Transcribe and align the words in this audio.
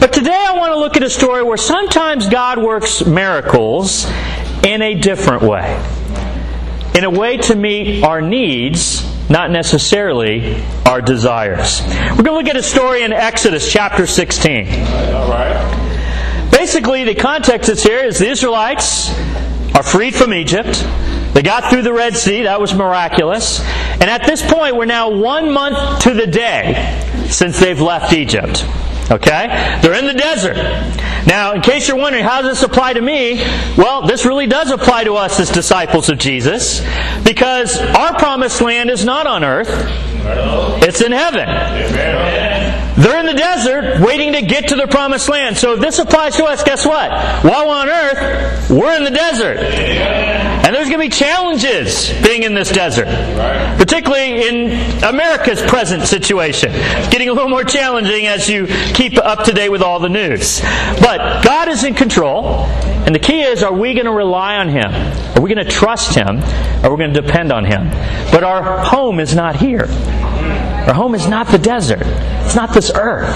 But 0.00 0.14
today 0.14 0.46
I 0.48 0.56
want 0.56 0.72
to 0.72 0.78
look 0.78 0.96
at 0.96 1.02
a 1.02 1.10
story 1.10 1.42
where 1.42 1.58
sometimes 1.58 2.26
God 2.26 2.56
works 2.56 3.04
miracles 3.04 4.06
in 4.64 4.80
a 4.80 4.94
different 4.94 5.42
way. 5.42 5.78
In 6.94 7.04
a 7.04 7.10
way 7.10 7.36
to 7.36 7.54
meet 7.54 8.02
our 8.02 8.22
needs, 8.22 9.04
not 9.28 9.50
necessarily 9.50 10.64
our 10.86 11.02
desires. 11.02 11.82
We're 11.86 12.22
going 12.22 12.24
to 12.24 12.32
look 12.32 12.48
at 12.48 12.56
a 12.56 12.62
story 12.62 13.02
in 13.02 13.12
Exodus 13.12 13.70
chapter 13.70 14.06
16. 14.06 14.68
All 14.68 15.28
right. 15.28 16.48
Basically, 16.50 17.04
the 17.04 17.14
context 17.14 17.68
that's 17.68 17.82
here 17.82 18.02
is 18.02 18.18
the 18.18 18.30
Israelites 18.30 19.10
are 19.74 19.82
freed 19.82 20.14
from 20.14 20.32
Egypt. 20.32 20.82
They 21.34 21.42
got 21.42 21.70
through 21.70 21.82
the 21.82 21.92
Red 21.92 22.16
Sea. 22.16 22.44
That 22.44 22.58
was 22.58 22.74
miraculous. 22.74 23.60
And 23.60 24.04
at 24.04 24.26
this 24.26 24.42
point, 24.50 24.76
we're 24.76 24.86
now 24.86 25.10
one 25.10 25.52
month 25.52 26.04
to 26.04 26.14
the 26.14 26.26
day 26.26 27.26
since 27.28 27.60
they've 27.60 27.80
left 27.80 28.14
Egypt. 28.14 28.64
Okay? 29.10 29.78
They're 29.82 29.98
in 29.98 30.06
the 30.06 30.14
desert. 30.14 30.56
Now, 31.26 31.52
in 31.52 31.62
case 31.62 31.88
you're 31.88 31.96
wondering, 31.96 32.24
how 32.24 32.42
does 32.42 32.58
this 32.58 32.62
apply 32.62 32.94
to 32.94 33.00
me? 33.00 33.38
Well, 33.76 34.06
this 34.06 34.24
really 34.24 34.46
does 34.46 34.70
apply 34.70 35.04
to 35.04 35.14
us 35.14 35.40
as 35.40 35.50
disciples 35.50 36.08
of 36.08 36.18
Jesus 36.18 36.80
because 37.24 37.78
our 37.78 38.14
promised 38.18 38.60
land 38.60 38.88
is 38.88 39.04
not 39.04 39.26
on 39.26 39.44
earth, 39.44 39.68
it's 40.82 41.00
in 41.02 41.12
heaven. 41.12 41.46
They're 43.00 43.18
in 43.20 43.26
the 43.26 43.34
desert 43.34 44.00
waiting 44.00 44.32
to 44.34 44.42
get 44.42 44.68
to 44.68 44.76
the 44.76 44.86
promised 44.86 45.28
land. 45.28 45.56
So 45.56 45.74
if 45.74 45.80
this 45.80 45.98
applies 45.98 46.36
to 46.36 46.44
us, 46.44 46.62
guess 46.62 46.86
what? 46.86 47.10
While 47.44 47.70
on 47.70 47.88
earth, 47.88 48.70
we're 48.70 48.96
in 48.96 49.04
the 49.04 49.10
desert. 49.10 49.58
And 50.70 50.76
there's 50.76 50.88
going 50.88 51.00
to 51.00 51.04
be 51.04 51.08
challenges 51.08 52.12
being 52.22 52.44
in 52.44 52.54
this 52.54 52.70
desert. 52.70 53.06
Particularly 53.76 54.46
in 54.46 55.02
America's 55.02 55.60
present 55.62 56.04
situation. 56.04 56.70
Getting 57.10 57.28
a 57.28 57.32
little 57.32 57.48
more 57.48 57.64
challenging 57.64 58.28
as 58.28 58.48
you 58.48 58.68
keep 58.94 59.18
up 59.18 59.46
to 59.46 59.52
date 59.52 59.70
with 59.70 59.82
all 59.82 59.98
the 59.98 60.08
news. 60.08 60.60
But 61.00 61.42
God 61.42 61.66
is 61.66 61.82
in 61.82 61.94
control. 61.94 62.66
And 63.04 63.12
the 63.12 63.18
key 63.18 63.40
is, 63.40 63.64
are 63.64 63.72
we 63.72 63.94
going 63.94 64.06
to 64.06 64.12
rely 64.12 64.58
on 64.58 64.68
Him? 64.68 64.92
Are 65.36 65.40
we 65.40 65.52
going 65.52 65.66
to 65.66 65.72
trust 65.72 66.14
Him? 66.14 66.38
Are 66.84 66.90
we 66.92 66.98
going 66.98 67.12
to 67.12 67.20
depend 67.20 67.50
on 67.50 67.64
Him? 67.64 67.90
But 68.30 68.44
our 68.44 68.78
home 68.78 69.18
is 69.18 69.34
not 69.34 69.56
here. 69.56 69.88
Our 70.86 70.94
home 70.94 71.14
is 71.14 71.28
not 71.28 71.48
the 71.48 71.58
desert. 71.58 72.02
It's 72.02 72.56
not 72.56 72.74
this 72.74 72.90
earth. 72.94 73.28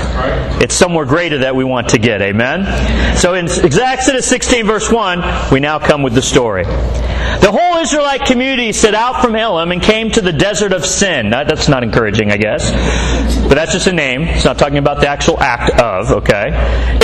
It's 0.61 0.75
somewhere 0.75 1.05
greater 1.05 1.39
that 1.39 1.55
we 1.55 1.64
want 1.64 1.91
to 1.91 1.98
get. 1.98 2.20
Amen? 2.23 3.17
So 3.17 3.34
in 3.34 3.48
Exodus 3.48 4.27
16 4.27 4.67
verse 4.67 4.91
1, 4.91 5.53
we 5.53 5.61
now 5.61 5.78
come 5.78 6.03
with 6.03 6.15
the 6.15 6.22
story. 6.22 6.65
The 6.65 7.50
whole 7.53 7.81
Israelite 7.81 8.25
community 8.25 8.72
set 8.72 8.95
out 8.95 9.22
from 9.22 9.37
Elim 9.37 9.72
and 9.72 9.83
came 9.83 10.11
to 10.12 10.20
the 10.20 10.33
desert 10.33 10.72
of 10.72 10.84
Sin. 10.84 11.31
That's 11.31 11.69
not 11.69 11.83
encouraging, 11.83 12.31
I 12.31 12.39
guess. 12.39 12.70
But 13.48 13.55
that's 13.55 13.73
just 13.73 13.87
a 13.87 13.92
name. 13.92 14.23
It's 14.23 14.45
not 14.45 14.59
talking 14.59 14.78
about 14.78 15.00
the 15.00 15.09
actual 15.09 15.39
act 15.39 15.78
of, 15.78 16.11
okay? 16.11 16.48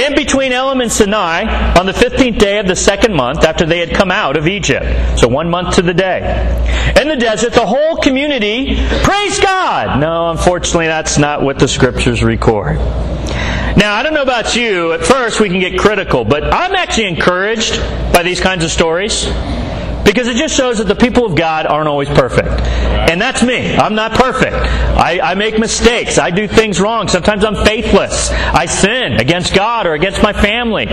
In 0.05 0.15
between 0.15 0.53
Elim 0.53 0.81
and 0.81 0.91
Sinai, 0.91 1.45
on 1.79 1.87
the 1.87 1.93
15th 1.93 2.39
day 2.39 2.59
of 2.59 2.67
the 2.67 2.77
second 2.77 3.15
month 3.15 3.45
after 3.45 3.67
they 3.67 3.79
had 3.79 3.91
come 3.91 4.11
out 4.11 4.37
of 4.37 4.49
Egypt. 4.49 5.19
So 5.19 5.29
one 5.29 5.51
month 5.51 5.77
to 5.77 5.83
the 5.83 5.95
day. 5.95 6.21
In 7.01 7.09
the 7.09 7.17
desert, 7.17 7.53
the 7.53 7.67
whole 7.67 7.97
community 7.97 8.77
praised 9.03 9.43
God. 9.43 10.01
No, 10.01 10.31
unfortunately, 10.31 10.87
that's 10.87 11.19
not 11.19 11.43
what 11.43 11.59
the 11.59 11.69
scriptures 11.69 12.25
record. 12.25 12.79
Now, 13.77 13.95
I 13.95 14.03
don't 14.03 14.15
know 14.15 14.23
about 14.23 14.57
you. 14.57 14.93
At 14.93 15.05
first, 15.05 15.41
we 15.41 15.49
can 15.49 15.61
get 15.61 15.79
critical, 15.79 16.25
but 16.25 16.43
I'm 16.53 16.75
actually 16.75 17.07
encouraged 17.07 17.79
by 18.13 18.23
these 18.23 18.41
kinds 18.41 18.65
of 18.65 18.71
stories. 18.71 19.27
Because 20.05 20.27
it 20.27 20.37
just 20.37 20.55
shows 20.55 20.79
that 20.79 20.89
the 20.89 20.95
people 20.95 21.25
of 21.25 21.37
God 21.37 21.67
aren't 21.67 21.89
always 21.89 22.09
perfect. 22.09 22.49
And 22.49 23.21
that's 23.21 23.43
me. 23.43 23.77
I'm 23.77 23.95
not 23.95 24.13
perfect. 24.13 24.55
I, 24.55 25.21
I, 25.23 25.35
make 25.35 25.59
mistakes. 25.59 26.19
I 26.19 26.31
do 26.31 26.49
things 26.49 26.81
wrong. 26.81 27.09
Sometimes 27.09 27.45
I'm 27.45 27.65
faithless. 27.65 28.31
I 28.31 28.67
sin 28.67 29.15
against 29.15 29.55
God 29.55 29.87
or 29.87 29.95
against 29.95 30.23
my 30.23 30.33
family. 30.33 30.87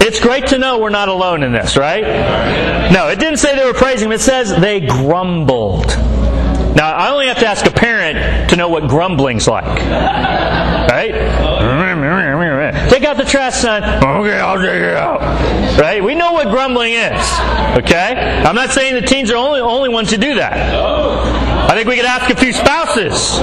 It's 0.00 0.20
great 0.20 0.48
to 0.48 0.58
know 0.58 0.78
we're 0.78 0.90
not 0.90 1.08
alone 1.08 1.42
in 1.42 1.52
this, 1.52 1.76
right? 1.76 2.02
No, 2.92 3.08
it 3.08 3.18
didn't 3.18 3.38
say 3.38 3.56
they 3.56 3.64
were 3.64 3.74
praising. 3.74 4.10
It 4.12 4.20
says 4.20 4.54
they 4.58 4.80
grumbled. 4.80 5.88
Now, 6.78 6.92
I 6.92 7.10
only 7.10 7.26
have 7.26 7.40
to 7.40 7.46
ask 7.46 7.66
a 7.66 7.72
parent 7.72 8.50
to 8.50 8.56
know 8.56 8.68
what 8.68 8.88
grumbling's 8.88 9.48
like. 9.48 9.64
Right? 9.66 11.12
Take 12.88 13.04
out 13.04 13.16
the 13.16 13.24
trash, 13.24 13.54
son. 13.54 13.82
Okay, 13.82 14.38
I'll 14.38 14.56
take 14.56 14.82
it 14.82 14.96
out. 14.96 15.20
Right? 15.78 16.02
We 16.02 16.14
know 16.14 16.32
what 16.32 16.48
grumbling 16.48 16.94
is. 16.94 17.12
Okay? 17.76 18.14
I'm 18.44 18.54
not 18.54 18.70
saying 18.70 18.94
the 18.94 19.02
teens 19.02 19.30
are 19.30 19.36
only 19.36 19.60
only 19.60 19.88
ones 19.88 20.10
who 20.10 20.16
do 20.16 20.34
that. 20.34 20.52
I 21.70 21.74
think 21.74 21.86
we 21.86 21.96
could 21.96 22.06
ask 22.06 22.30
a 22.30 22.36
few 22.36 22.52
spouses. 22.52 23.38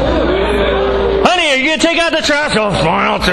Honey, 1.27 1.49
are 1.49 1.55
you 1.55 1.65
going 1.65 1.79
to 1.79 1.85
take 1.85 1.97
out 1.97 2.11
the 2.11 2.21
trash? 2.21 2.55
Oh, 2.55 2.69
fine, 2.71 3.07
I'll 3.07 3.19
take. 3.19 3.29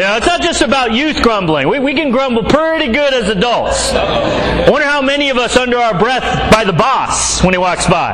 Yeah, 0.00 0.16
it's 0.16 0.26
not 0.26 0.40
just 0.40 0.62
about 0.62 0.94
youth 0.94 1.22
grumbling. 1.22 1.68
We, 1.68 1.78
we 1.78 1.92
can 1.92 2.10
grumble 2.10 2.44
pretty 2.44 2.90
good 2.90 3.12
as 3.12 3.28
adults. 3.28 3.92
I 3.92 4.70
wonder 4.70 4.86
how 4.86 5.02
many 5.02 5.28
of 5.28 5.36
us 5.36 5.56
under 5.58 5.76
our 5.76 5.98
breath 5.98 6.50
by 6.50 6.64
the 6.64 6.72
boss 6.72 7.44
when 7.44 7.52
he 7.52 7.58
walks 7.58 7.86
by. 7.86 8.12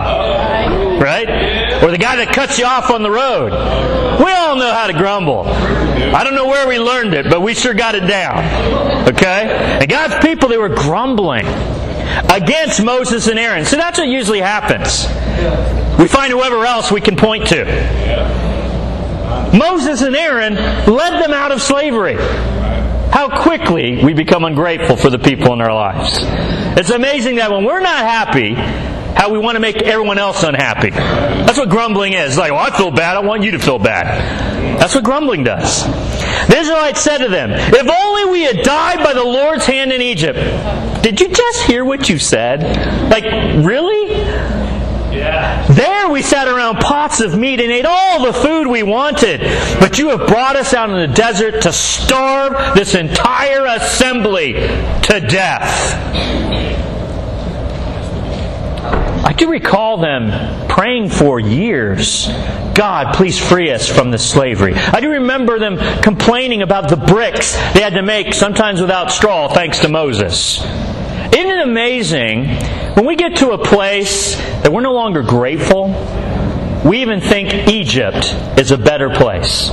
Right? 1.01 1.29
Or 1.81 1.93
the 1.93 1.99
guy 1.99 2.17
that 2.17 2.34
cuts 2.34 2.59
you 2.59 2.65
off 2.67 2.91
on 2.91 3.05
the 3.05 3.11
road. 3.11 3.53
We 4.21 4.33
all 4.33 4.56
know 4.56 4.73
how 4.73 4.89
to 4.89 4.95
grumble. 4.95 5.47
I 5.47 6.25
don't 6.25 6.35
know 6.35 6.47
where 6.47 6.67
we 6.67 6.81
learned 6.81 7.15
it, 7.15 7.31
but 7.31 7.41
we 7.41 7.55
sure 7.55 7.73
got 7.73 7.95
it 7.95 8.09
down. 8.09 8.45
Okay? 9.09 9.79
And 9.81 9.89
God's 9.89 10.27
people, 10.27 10.49
they 10.49 10.59
were 10.59 10.69
grumbling 10.69 11.47
against 12.29 12.83
Moses 12.83 13.29
and 13.29 13.39
Aaron. 13.39 13.65
So 13.65 13.77
that's 13.77 13.97
what 13.97 14.09
usually 14.09 14.41
happens. 14.41 15.06
We 15.98 16.06
find 16.06 16.32
whoever 16.32 16.64
else 16.64 16.92
we 16.92 17.00
can 17.00 17.16
point 17.16 17.48
to. 17.48 17.64
Moses 19.53 20.03
and 20.03 20.14
Aaron 20.14 20.54
led 20.54 21.22
them 21.22 21.32
out 21.32 21.53
of 21.53 21.60
slavery. 21.60 22.16
How 23.10 23.42
quickly 23.42 24.04
we 24.04 24.12
become 24.12 24.44
ungrateful 24.44 24.97
for 24.97 25.10
the 25.10 25.19
people 25.19 25.53
in 25.54 25.60
our 25.60 25.75
lives. 25.75 26.19
It's 26.78 26.91
amazing 26.91 27.37
that 27.37 27.50
when 27.50 27.64
we're 27.64 27.81
not 27.81 28.04
happy, 28.04 28.54
how 29.19 29.32
we 29.32 29.38
want 29.38 29.56
to 29.56 29.60
make 29.60 29.76
everyone 29.78 30.19
else 30.19 30.44
unhappy. 30.44 30.91
That's 30.91 31.58
what 31.58 31.69
grumbling 31.69 32.12
is. 32.12 32.38
Like, 32.38 32.53
well, 32.53 32.60
I 32.60 32.76
feel 32.76 32.92
bad, 32.92 33.16
I 33.16 33.20
want 33.20 33.42
you 33.42 33.50
to 33.53 33.58
feel 33.58 33.81
bad. 33.81 34.78
That's 34.78 34.94
what 34.94 35.03
grumbling 35.03 35.42
does. 35.42 35.84
The 36.47 36.56
Israelites 36.56 37.00
said 37.00 37.19
to 37.19 37.28
them, 37.28 37.50
If 37.53 37.88
only 37.88 38.31
we 38.31 38.42
had 38.42 38.62
died 38.62 39.03
by 39.03 39.14
the 39.14 39.25
Lord's 39.25 39.66
hand 39.66 39.92
in 39.92 40.00
Egypt. 40.00 40.38
Did 41.03 41.20
you 41.20 41.28
just 41.28 41.62
hear 41.62 41.84
what 41.84 42.08
you 42.08 42.19
said? 42.19 42.62
Like, 43.10 43.25
really? 43.64 43.97
There 45.69 46.09
we 46.09 46.23
sat 46.23 46.49
around 46.49 46.79
pots 46.79 47.21
of 47.21 47.39
meat 47.39 47.61
and 47.61 47.71
ate 47.71 47.84
all 47.84 48.25
the 48.25 48.33
food 48.33 48.67
we 48.67 48.83
wanted. 48.83 49.41
But 49.81 49.99
you 49.99 50.09
have 50.09 50.27
brought 50.27 50.56
us 50.56 50.73
out 50.73 50.89
in 50.89 50.97
the 50.97 51.15
desert 51.15 51.62
to 51.62 51.73
starve 51.73 52.75
this 52.75 52.95
entire 52.95 53.67
assembly 53.67 54.55
to 54.55 55.27
death. 55.29 55.95
I 59.25 59.34
do 59.34 59.51
recall 59.51 59.99
them 59.99 60.69
praying 60.71 61.11
for 61.11 61.39
years. 61.39 62.29
God, 62.75 63.15
please 63.15 63.39
free 63.39 63.71
us 63.71 63.87
from 63.87 64.11
this 64.11 64.29
slavery. 64.29 64.75
I 64.75 65.00
do 65.00 65.11
remember 65.11 65.59
them 65.59 65.77
complaining 66.00 66.62
about 66.62 66.89
the 66.89 66.97
bricks 66.97 67.55
they 67.75 67.83
had 67.83 67.93
to 67.95 68.03
make, 68.03 68.33
sometimes 68.33 68.81
without 68.81 69.11
straw, 69.11 69.49
thanks 69.49 69.81
to 69.81 69.89
Moses. 69.89 70.65
Isn't 70.65 71.50
it 71.50 71.61
amazing 71.62 72.47
when 72.98 73.06
we 73.06 73.14
get 73.14 73.36
to 73.36 73.53
a 73.53 73.59
place 73.59 74.34
that 74.34 74.72
we're 74.72 74.81
no 74.81 74.92
longer 74.92 75.22
grateful? 75.22 75.86
We 76.84 77.00
even 77.03 77.20
think 77.20 77.69
Egypt 77.69 78.34
is 78.59 78.72
a 78.72 78.76
better 78.76 79.09
place. 79.09 79.70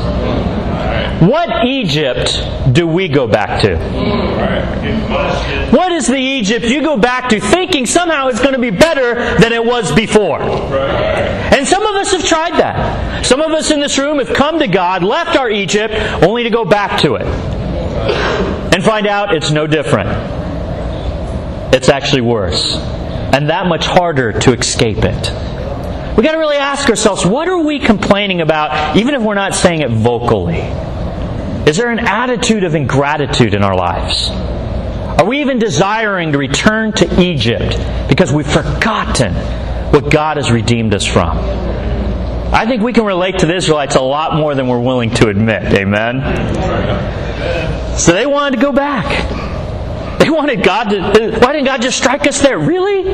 What 1.22 1.66
Egypt 1.66 2.40
do 2.72 2.86
we 2.86 3.08
go 3.08 3.28
back 3.28 3.64
to? 3.64 3.78
What 5.76 5.92
is 5.92 6.06
the 6.06 6.20
Egypt 6.20 6.68
you 6.68 6.84
go 6.84 6.98
back 6.98 7.30
to 7.30 7.40
thinking 7.40 7.88
somehow 7.88 8.28
it's 8.28 8.40
going 8.40 8.54
to 8.54 8.60
be 8.60 8.70
better 8.70 9.16
than 9.40 9.54
it 9.54 9.66
was 9.66 9.92
before? 9.92 10.40
And 10.44 11.68
some 11.68 11.84
of 11.84 11.96
us 11.96 12.12
have 12.12 12.24
tried 12.24 12.54
that. 12.60 13.26
Some 13.26 13.42
of 13.42 13.50
us 13.54 13.72
in 13.72 13.80
this 13.80 13.98
room 13.98 14.20
have 14.20 14.36
come 14.36 14.60
to 14.60 14.68
God, 14.68 15.04
left 15.04 15.36
our 15.36 15.50
Egypt, 15.50 15.96
only 16.22 16.44
to 16.44 16.52
go 16.52 16.64
back 16.64 17.02
to 17.02 17.16
it. 17.16 17.26
And 17.26 18.84
find 18.84 19.08
out 19.08 19.34
it's 19.34 19.50
no 19.50 19.66
different. 19.66 20.10
It's 21.74 21.90
actually 21.90 22.22
worse. 22.22 22.78
And 23.34 23.50
that 23.50 23.68
much 23.68 23.86
harder 23.86 24.32
to 24.32 24.54
escape 24.54 25.00
it. 25.00 25.32
We 26.18 26.24
got 26.24 26.32
to 26.32 26.38
really 26.38 26.56
ask 26.56 26.90
ourselves 26.90 27.26
what 27.26 27.50
are 27.50 27.60
we 27.60 27.80
complaining 27.80 28.42
about, 28.42 28.96
even 28.96 29.16
if 29.16 29.22
we're 29.22 29.34
not 29.34 29.54
saying 29.54 29.82
it 29.82 29.92
vocally? 29.92 30.62
Is 31.70 31.78
there 31.78 31.90
an 31.90 32.00
attitude 32.00 32.64
of 32.64 32.76
ingratitude 32.76 33.54
in 33.54 33.64
our 33.64 33.76
lives? 33.76 34.30
Are 35.20 35.26
we 35.26 35.42
even 35.42 35.60
desiring 35.60 36.32
to 36.32 36.38
return 36.38 36.94
to 36.94 37.22
Egypt 37.22 37.78
because 38.08 38.32
we've 38.32 38.48
forgotten 38.48 39.34
what 39.92 40.12
God 40.12 40.38
has 40.38 40.52
redeemed 40.52 40.94
us 40.94 41.06
from? 41.06 41.38
I 42.54 42.66
think 42.68 42.82
we 42.84 42.94
can 42.94 43.04
relate 43.04 43.40
to 43.40 43.46
the 43.46 43.56
Israelites 43.56 43.96
a 43.96 44.02
lot 44.02 44.36
more 44.38 44.56
than 44.56 44.68
we're 44.68 44.80
willing 44.80 45.10
to 45.16 45.28
admit. 45.28 45.74
Amen? 45.74 46.22
So 47.98 48.14
they 48.14 48.26
wanted 48.26 48.58
to 48.58 48.62
go 48.62 48.72
back. 48.72 49.45
They 50.20 50.30
wanted 50.30 50.64
God 50.64 50.90
to. 50.90 51.40
Why 51.40 51.54
didn't 51.54 51.66
God 51.66 51.82
just 51.82 51.98
strike 51.98 52.28
us 52.28 52.42
there? 52.42 52.58
Really? 52.58 53.10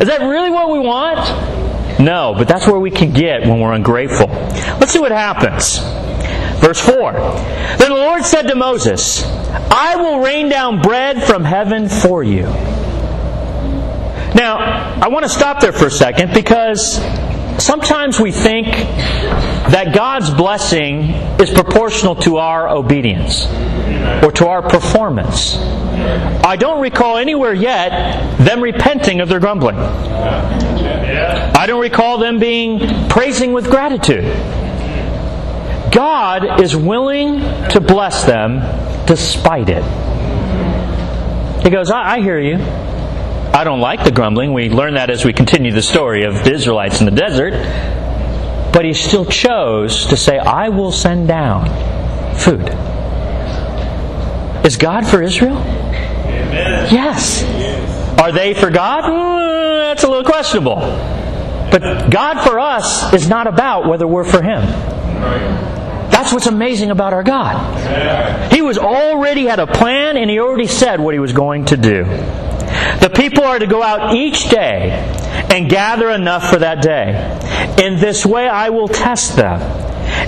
Is 0.00 0.08
that 0.08 0.20
really 0.22 0.50
what 0.50 0.70
we 0.70 0.78
want? 0.78 1.20
No, 2.00 2.34
but 2.36 2.48
that's 2.48 2.66
where 2.66 2.78
we 2.78 2.90
can 2.90 3.12
get 3.12 3.42
when 3.42 3.60
we're 3.60 3.72
ungrateful. 3.72 4.26
Let's 4.26 4.92
see 4.92 4.98
what 4.98 5.12
happens. 5.12 5.78
Verse 6.60 6.80
4 6.80 7.12
Then 7.12 7.90
the 7.90 7.96
Lord 7.96 8.24
said 8.24 8.48
to 8.48 8.54
Moses, 8.54 9.24
I 9.24 9.96
will 9.96 10.20
rain 10.20 10.48
down 10.48 10.82
bread 10.82 11.22
from 11.22 11.44
heaven 11.44 11.88
for 11.88 12.22
you. 12.22 12.44
Now, 14.34 14.58
I 15.00 15.08
want 15.08 15.24
to 15.24 15.28
stop 15.28 15.60
there 15.60 15.72
for 15.72 15.86
a 15.86 15.90
second 15.90 16.34
because 16.34 16.96
sometimes 17.62 18.18
we 18.18 18.32
think 18.32 18.66
that 18.66 19.94
God's 19.94 20.30
blessing 20.30 21.10
is 21.40 21.50
proportional 21.50 22.16
to 22.16 22.38
our 22.38 22.68
obedience 22.68 23.46
or 24.22 24.32
to 24.32 24.46
our 24.46 24.62
performance. 24.62 25.56
I 25.56 26.56
don't 26.56 26.80
recall 26.80 27.16
anywhere 27.18 27.54
yet 27.54 28.38
them 28.38 28.60
repenting 28.60 29.20
of 29.20 29.28
their 29.28 29.40
grumbling. 29.40 29.76
I 29.76 31.66
don't 31.66 31.80
recall 31.80 32.18
them 32.18 32.38
being 32.38 33.08
praising 33.08 33.52
with 33.52 33.70
gratitude. 33.70 34.24
God 35.92 36.60
is 36.60 36.74
willing 36.74 37.38
to 37.70 37.80
bless 37.80 38.24
them 38.24 39.06
despite 39.06 39.68
it. 39.68 39.84
He 41.62 41.70
goes, 41.70 41.90
I, 41.90 42.16
I 42.16 42.20
hear 42.20 42.38
you. 42.38 42.56
I 42.56 43.62
don't 43.62 43.80
like 43.80 44.04
the 44.04 44.10
grumbling. 44.10 44.52
We 44.52 44.68
learn 44.68 44.94
that 44.94 45.10
as 45.10 45.24
we 45.24 45.32
continue 45.32 45.72
the 45.72 45.82
story 45.82 46.24
of 46.24 46.42
the 46.42 46.52
Israelites 46.52 46.98
in 46.98 47.06
the 47.06 47.12
desert. 47.12 47.52
But 48.72 48.84
he 48.84 48.92
still 48.92 49.24
chose 49.24 50.06
to 50.06 50.16
say, 50.16 50.38
I 50.38 50.70
will 50.70 50.90
send 50.90 51.28
down 51.28 51.68
food. 52.34 52.68
Is 54.64 54.78
God 54.78 55.06
for 55.06 55.22
Israel? 55.22 55.58
Amen. 55.58 56.88
Yes. 56.90 57.44
Are 58.18 58.32
they 58.32 58.54
for 58.54 58.70
God? 58.70 59.04
Mm, 59.04 59.90
that's 59.90 60.04
a 60.04 60.08
little 60.08 60.24
questionable. 60.24 60.76
But 60.76 62.10
God 62.10 62.42
for 62.46 62.58
us 62.58 63.12
is 63.12 63.28
not 63.28 63.46
about 63.46 63.86
whether 63.86 64.06
we're 64.06 64.24
for 64.24 64.40
Him. 64.40 64.62
That's 66.10 66.32
what's 66.32 66.46
amazing 66.46 66.90
about 66.90 67.12
our 67.12 67.22
God. 67.22 68.52
He 68.52 68.62
was 68.62 68.78
already 68.78 69.44
had 69.44 69.58
a 69.58 69.66
plan 69.66 70.16
and 70.16 70.30
he 70.30 70.38
already 70.38 70.68
said 70.68 71.00
what 71.00 71.12
he 71.12 71.20
was 71.20 71.32
going 71.32 71.66
to 71.66 71.76
do. 71.76 72.04
The 72.04 73.12
people 73.14 73.44
are 73.44 73.58
to 73.58 73.66
go 73.66 73.82
out 73.82 74.14
each 74.14 74.48
day 74.48 74.90
and 75.50 75.68
gather 75.68 76.10
enough 76.10 76.48
for 76.48 76.58
that 76.60 76.82
day. 76.82 77.84
In 77.84 77.98
this 77.98 78.24
way 78.24 78.48
I 78.48 78.70
will 78.70 78.88
test 78.88 79.36
them 79.36 79.60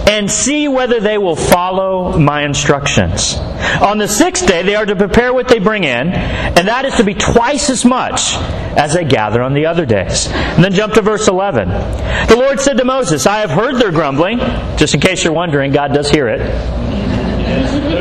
and 0.07 0.31
see 0.31 0.69
whether 0.69 1.01
they 1.01 1.19
will 1.19 1.37
follow 1.37 2.19
my 2.19 2.45
instructions. 2.45 3.37
On 3.81 3.99
the 3.99 4.07
sixth 4.07 4.47
day, 4.47 4.63
they 4.63 4.75
are 4.75 4.87
to 4.87 4.97
prepare 4.97 5.35
what 5.35 5.49
they 5.49 5.59
bring 5.59 5.85
in, 5.85 6.13
and 6.13 6.69
that 6.69 6.85
is 6.85 6.95
to 6.97 7.05
be 7.05 7.15
twice 7.15 7.71
as 7.71 7.85
much 7.85 8.35
as 8.77 8.95
they 8.95 9.05
gather 9.05 9.43
on 9.43 9.55
the 9.55 9.67
other 9.67 9.85
days. 9.85 10.29
And 10.29 10.63
then 10.63 10.73
jump 10.73 10.95
to 10.95 11.03
verse 11.03 11.29
11. 11.29 11.69
The 11.69 12.37
Lord 12.37 12.61
said 12.61 12.77
to 12.79 12.85
Moses, 12.85 13.27
I 13.27 13.39
have 13.39 13.51
heard 13.51 13.77
their 13.77 13.91
grumbling. 13.91 14.39
Just 14.77 14.95
in 14.95 15.01
case 15.01 15.25
you're 15.25 15.33
wondering, 15.33 15.73
God 15.73 15.93
does 15.93 16.11
hear 16.11 16.29
it. 16.29 16.41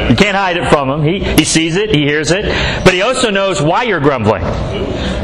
You 0.10 0.16
can't 0.16 0.36
hide 0.36 0.58
it 0.58 0.70
from 0.70 0.90
him. 0.90 1.04
He, 1.04 1.24
he 1.24 1.46
sees 1.46 1.76
it, 1.76 1.94
he 1.94 2.04
hears 2.04 2.32
it, 2.32 2.46
but 2.84 2.94
he 2.94 3.02
also 3.02 3.30
knows 3.30 3.62
why 3.62 3.84
you're 3.84 4.00
grumbling. 4.00 4.44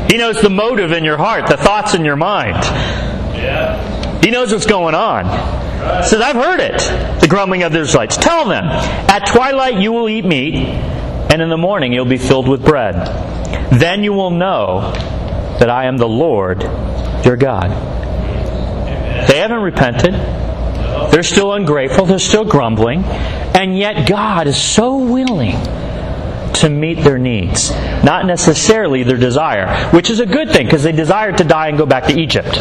He 0.10 0.18
knows 0.18 0.42
the 0.42 0.50
motive 0.50 0.92
in 0.92 1.04
your 1.04 1.18
heart, 1.18 1.48
the 1.48 1.58
thoughts 1.58 1.94
in 1.94 2.06
your 2.06 2.16
mind. 2.16 2.64
He 4.24 4.32
knows 4.32 4.52
what's 4.52 4.66
going 4.66 4.96
on. 4.96 5.71
Says, 6.06 6.22
I've 6.22 6.36
heard 6.36 6.60
it, 6.60 7.22
the 7.22 7.28
grumbling 7.28 7.64
of 7.64 7.72
the 7.72 7.80
Israelites. 7.80 8.18
Tell 8.18 8.48
them, 8.48 8.66
at 8.66 9.26
twilight 9.26 9.80
you 9.80 9.92
will 9.92 10.08
eat 10.10 10.26
meat, 10.26 10.56
and 10.56 11.42
in 11.42 11.50
the 11.50 11.58
morning 11.58 11.94
you'll 11.94 12.06
be 12.06 12.18
filled 12.18 12.48
with 12.48 12.64
bread. 12.64 12.96
Then 13.72 14.04
you 14.04 14.14
will 14.14 14.32
know 14.32 14.92
that 15.60 15.70
I 15.70 15.86
am 15.86 15.98
the 15.98 16.08
Lord 16.08 16.64
your 17.26 17.38
God. 17.38 17.70
They 19.28 19.38
haven't 19.38 19.62
repented. 19.62 20.14
They're 21.12 21.24
still 21.24 21.54
ungrateful. 21.54 22.06
They're 22.06 22.20
still 22.20 22.46
grumbling. 22.46 23.04
And 23.04 23.78
yet 23.78 24.08
God 24.08 24.48
is 24.48 24.62
so 24.62 24.98
willing 24.98 25.56
to 26.56 26.70
meet 26.70 27.04
their 27.04 27.18
needs, 27.18 27.72
not 28.04 28.26
necessarily 28.26 29.04
their 29.04 29.18
desire, 29.18 29.90
which 29.92 30.10
is 30.10 30.20
a 30.20 30.26
good 30.26 30.50
thing 30.50 30.66
because 30.66 30.84
they 30.84 30.92
desire 30.92 31.32
to 31.32 31.44
die 31.44 31.70
and 31.70 31.78
go 31.78 31.86
back 31.86 32.06
to 32.06 32.20
Egypt. 32.20 32.60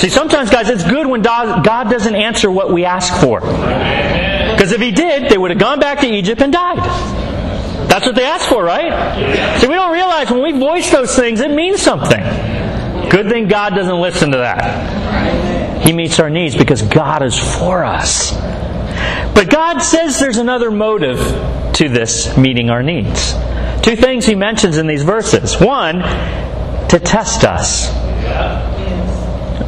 See, 0.00 0.08
sometimes, 0.08 0.48
guys, 0.48 0.70
it's 0.70 0.82
good 0.82 1.06
when 1.06 1.20
God 1.20 1.62
doesn't 1.62 2.14
answer 2.14 2.50
what 2.50 2.72
we 2.72 2.86
ask 2.86 3.20
for. 3.20 3.40
Because 3.40 4.72
if 4.72 4.80
He 4.80 4.92
did, 4.92 5.30
they 5.30 5.36
would 5.36 5.50
have 5.50 5.60
gone 5.60 5.78
back 5.78 6.00
to 6.00 6.06
Egypt 6.06 6.40
and 6.40 6.50
died. 6.50 6.78
That's 7.86 8.06
what 8.06 8.14
they 8.14 8.24
asked 8.24 8.48
for, 8.48 8.64
right? 8.64 9.58
See, 9.60 9.66
we 9.66 9.74
don't 9.74 9.92
realize 9.92 10.30
when 10.30 10.42
we 10.42 10.52
voice 10.58 10.90
those 10.90 11.14
things, 11.14 11.40
it 11.40 11.50
means 11.50 11.82
something. 11.82 12.20
Good 13.10 13.28
thing 13.28 13.46
God 13.48 13.74
doesn't 13.74 14.00
listen 14.00 14.30
to 14.30 14.38
that. 14.38 15.82
He 15.84 15.92
meets 15.92 16.18
our 16.18 16.30
needs 16.30 16.56
because 16.56 16.80
God 16.80 17.22
is 17.22 17.38
for 17.58 17.84
us. 17.84 18.32
But 19.34 19.50
God 19.50 19.80
says 19.80 20.18
there's 20.18 20.38
another 20.38 20.70
motive 20.70 21.18
to 21.74 21.88
this 21.90 22.38
meeting 22.38 22.70
our 22.70 22.82
needs. 22.82 23.34
Two 23.82 23.96
things 23.96 24.24
He 24.24 24.34
mentions 24.34 24.78
in 24.78 24.86
these 24.86 25.02
verses. 25.02 25.60
One, 25.60 26.00
to 26.88 26.98
test 26.98 27.44
us. 27.44 27.90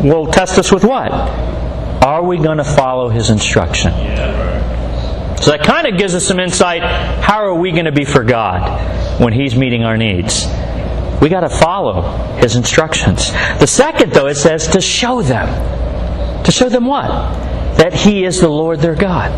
Well, 0.02 0.26
test 0.26 0.58
us 0.58 0.72
with 0.72 0.84
what? 0.84 1.12
Are 1.12 2.25
we 2.25 2.38
going 2.38 2.58
to 2.58 2.64
follow 2.64 3.08
His 3.08 3.31
instruction? 3.31 3.93
So 5.38 5.50
that 5.52 5.62
kind 5.64 5.87
of 5.87 5.96
gives 5.96 6.14
us 6.14 6.26
some 6.26 6.40
insight. 6.40 6.82
How 6.82 7.44
are 7.44 7.54
we 7.54 7.70
going 7.70 7.84
to 7.84 7.93
be 7.93 8.04
for 8.04 8.25
God 8.25 9.20
when 9.20 9.32
He's 9.32 9.54
meeting 9.54 9.84
our 9.84 9.96
needs? 9.96 10.46
We 11.20 11.28
got 11.28 11.40
to 11.40 11.49
follow 11.49 12.02
His 12.40 12.56
instructions. 12.56 13.31
The 13.60 13.66
second, 13.66 14.12
though, 14.12 14.26
it 14.26 14.34
says 14.34 14.66
to 14.69 14.81
show 14.81 15.22
them. 15.22 15.46
To 16.44 16.50
show 16.50 16.69
them 16.69 16.87
what? 16.87 17.08
That 17.76 17.93
He 17.94 18.25
is 18.25 18.40
the 18.40 18.48
Lord 18.48 18.81
their 18.81 18.96
God. 18.96 19.31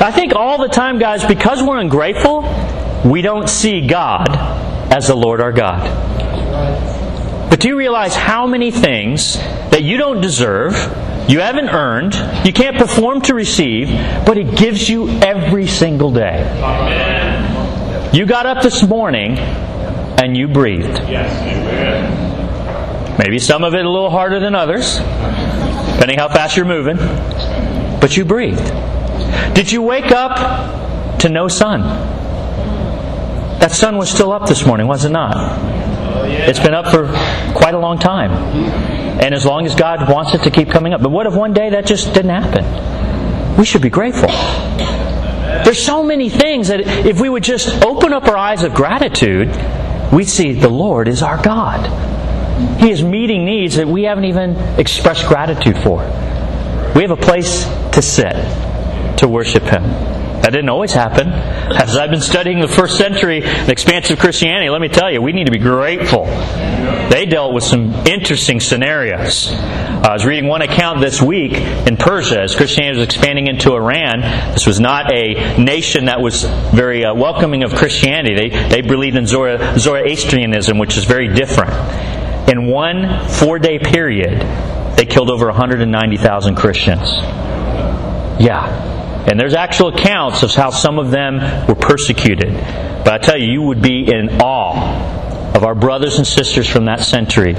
I 0.00 0.10
think 0.10 0.34
all 0.34 0.58
the 0.58 0.68
time, 0.68 0.98
guys, 0.98 1.24
because 1.24 1.62
we're 1.62 1.78
ungrateful, 1.78 2.42
we 3.04 3.22
don't 3.22 3.48
see 3.48 3.86
God 3.86 4.28
as 4.92 5.06
the 5.06 5.14
Lord 5.14 5.40
our 5.40 5.52
God. 5.52 5.86
But 7.50 7.60
do 7.60 7.68
you 7.68 7.76
realize 7.76 8.14
how 8.14 8.46
many 8.46 8.70
things 8.70 9.36
that 9.70 9.82
you 9.82 9.96
don't 9.96 10.20
deserve, 10.20 10.74
you 11.28 11.40
haven't 11.40 11.70
earned, 11.70 12.14
you 12.46 12.52
can't 12.52 12.76
perform 12.76 13.22
to 13.22 13.34
receive, 13.34 13.88
but 14.26 14.36
He 14.36 14.44
gives 14.44 14.88
you 14.88 15.08
every 15.08 15.66
single 15.66 16.12
day? 16.12 16.42
Amen. 16.62 18.14
You 18.14 18.26
got 18.26 18.46
up 18.46 18.62
this 18.62 18.82
morning 18.86 19.38
and 19.38 20.36
you 20.36 20.48
breathed. 20.48 20.98
Yes. 21.08 21.28
Maybe 23.18 23.38
some 23.38 23.64
of 23.64 23.74
it 23.74 23.84
a 23.84 23.90
little 23.90 24.10
harder 24.10 24.40
than 24.40 24.54
others, 24.54 24.96
depending 24.96 26.18
how 26.18 26.28
fast 26.28 26.56
you're 26.56 26.66
moving, 26.66 26.96
but 28.00 28.16
you 28.16 28.24
breathed. 28.24 28.64
Did 29.54 29.72
you 29.72 29.82
wake 29.82 30.12
up 30.12 31.18
to 31.20 31.28
no 31.28 31.48
sun? 31.48 31.82
That 33.58 33.72
sun 33.72 33.96
was 33.96 34.08
still 34.08 34.32
up 34.32 34.46
this 34.48 34.64
morning, 34.64 34.86
was 34.86 35.04
it 35.04 35.10
not? 35.10 35.34
It's 36.30 36.58
been 36.58 36.74
up 36.74 36.86
for 36.86 37.06
quite 37.54 37.74
a 37.74 37.78
long 37.78 37.98
time. 37.98 38.30
And 39.20 39.34
as 39.34 39.44
long 39.44 39.66
as 39.66 39.74
God 39.74 40.10
wants 40.10 40.34
it 40.34 40.42
to 40.42 40.50
keep 40.50 40.70
coming 40.70 40.94
up. 40.94 41.02
But 41.02 41.10
what 41.10 41.26
if 41.26 41.34
one 41.34 41.52
day 41.52 41.70
that 41.70 41.86
just 41.86 42.14
didn't 42.14 42.30
happen? 42.30 43.56
We 43.56 43.64
should 43.64 43.82
be 43.82 43.90
grateful. 43.90 44.28
There's 44.28 45.82
so 45.84 46.02
many 46.02 46.28
things 46.30 46.68
that 46.68 46.80
if 46.80 47.20
we 47.20 47.28
would 47.28 47.42
just 47.42 47.84
open 47.84 48.12
up 48.12 48.24
our 48.24 48.36
eyes 48.36 48.62
of 48.62 48.74
gratitude, 48.74 49.48
we'd 50.12 50.28
see 50.28 50.52
the 50.52 50.68
Lord 50.68 51.08
is 51.08 51.22
our 51.22 51.42
God. 51.42 51.80
He 52.80 52.90
is 52.90 53.02
meeting 53.02 53.44
needs 53.44 53.76
that 53.76 53.86
we 53.86 54.04
haven't 54.04 54.24
even 54.24 54.56
expressed 54.78 55.26
gratitude 55.26 55.78
for. 55.78 55.98
We 56.94 57.02
have 57.02 57.10
a 57.10 57.16
place 57.16 57.64
to 57.92 58.02
sit 58.02 58.34
to 59.18 59.28
worship 59.28 59.64
Him. 59.64 59.84
That 60.42 60.50
didn't 60.50 60.68
always 60.68 60.92
happen. 60.92 61.28
As 61.28 61.96
I've 61.96 62.10
been 62.10 62.20
studying 62.20 62.60
the 62.60 62.68
first 62.68 62.96
century, 62.96 63.40
the 63.40 63.72
expansive 63.72 64.18
Christianity, 64.18 64.70
let 64.70 64.80
me 64.80 64.88
tell 64.88 65.10
you, 65.10 65.20
we 65.20 65.32
need 65.32 65.46
to 65.46 65.52
be 65.52 65.58
grateful. 65.58 66.26
They 67.10 67.26
dealt 67.26 67.54
with 67.54 67.64
some 67.64 67.92
interesting 68.06 68.60
scenarios. 68.60 69.50
Uh, 69.50 70.08
I 70.08 70.12
was 70.12 70.24
reading 70.24 70.46
one 70.46 70.62
account 70.62 71.00
this 71.00 71.20
week 71.20 71.52
in 71.52 71.96
Persia 71.96 72.40
as 72.40 72.54
Christianity 72.54 72.98
was 72.98 73.04
expanding 73.06 73.46
into 73.48 73.74
Iran. 73.74 74.20
This 74.52 74.66
was 74.66 74.78
not 74.78 75.12
a 75.12 75.58
nation 75.58 76.04
that 76.04 76.20
was 76.20 76.44
very 76.72 77.04
uh, 77.04 77.14
welcoming 77.14 77.64
of 77.64 77.74
Christianity. 77.74 78.48
They, 78.48 78.68
they 78.68 78.80
believed 78.82 79.16
in 79.16 79.26
Zoroastrianism, 79.26 80.78
which 80.78 80.96
is 80.96 81.04
very 81.04 81.34
different. 81.34 81.72
In 82.48 82.66
one 82.66 83.28
four 83.28 83.58
day 83.58 83.78
period, 83.78 84.40
they 84.96 85.04
killed 85.04 85.30
over 85.30 85.46
190,000 85.46 86.54
Christians. 86.54 87.10
Yeah. 88.40 88.97
And 89.28 89.38
there's 89.38 89.54
actual 89.54 89.88
accounts 89.88 90.42
of 90.42 90.54
how 90.54 90.70
some 90.70 90.98
of 90.98 91.10
them 91.10 91.66
were 91.68 91.74
persecuted. 91.74 92.52
But 93.04 93.08
I 93.08 93.18
tell 93.18 93.38
you, 93.38 93.52
you 93.52 93.62
would 93.62 93.82
be 93.82 94.10
in 94.10 94.40
awe 94.40 95.54
of 95.54 95.64
our 95.64 95.74
brothers 95.74 96.16
and 96.16 96.26
sisters 96.26 96.68
from 96.68 96.86
that 96.86 97.00
century 97.00 97.54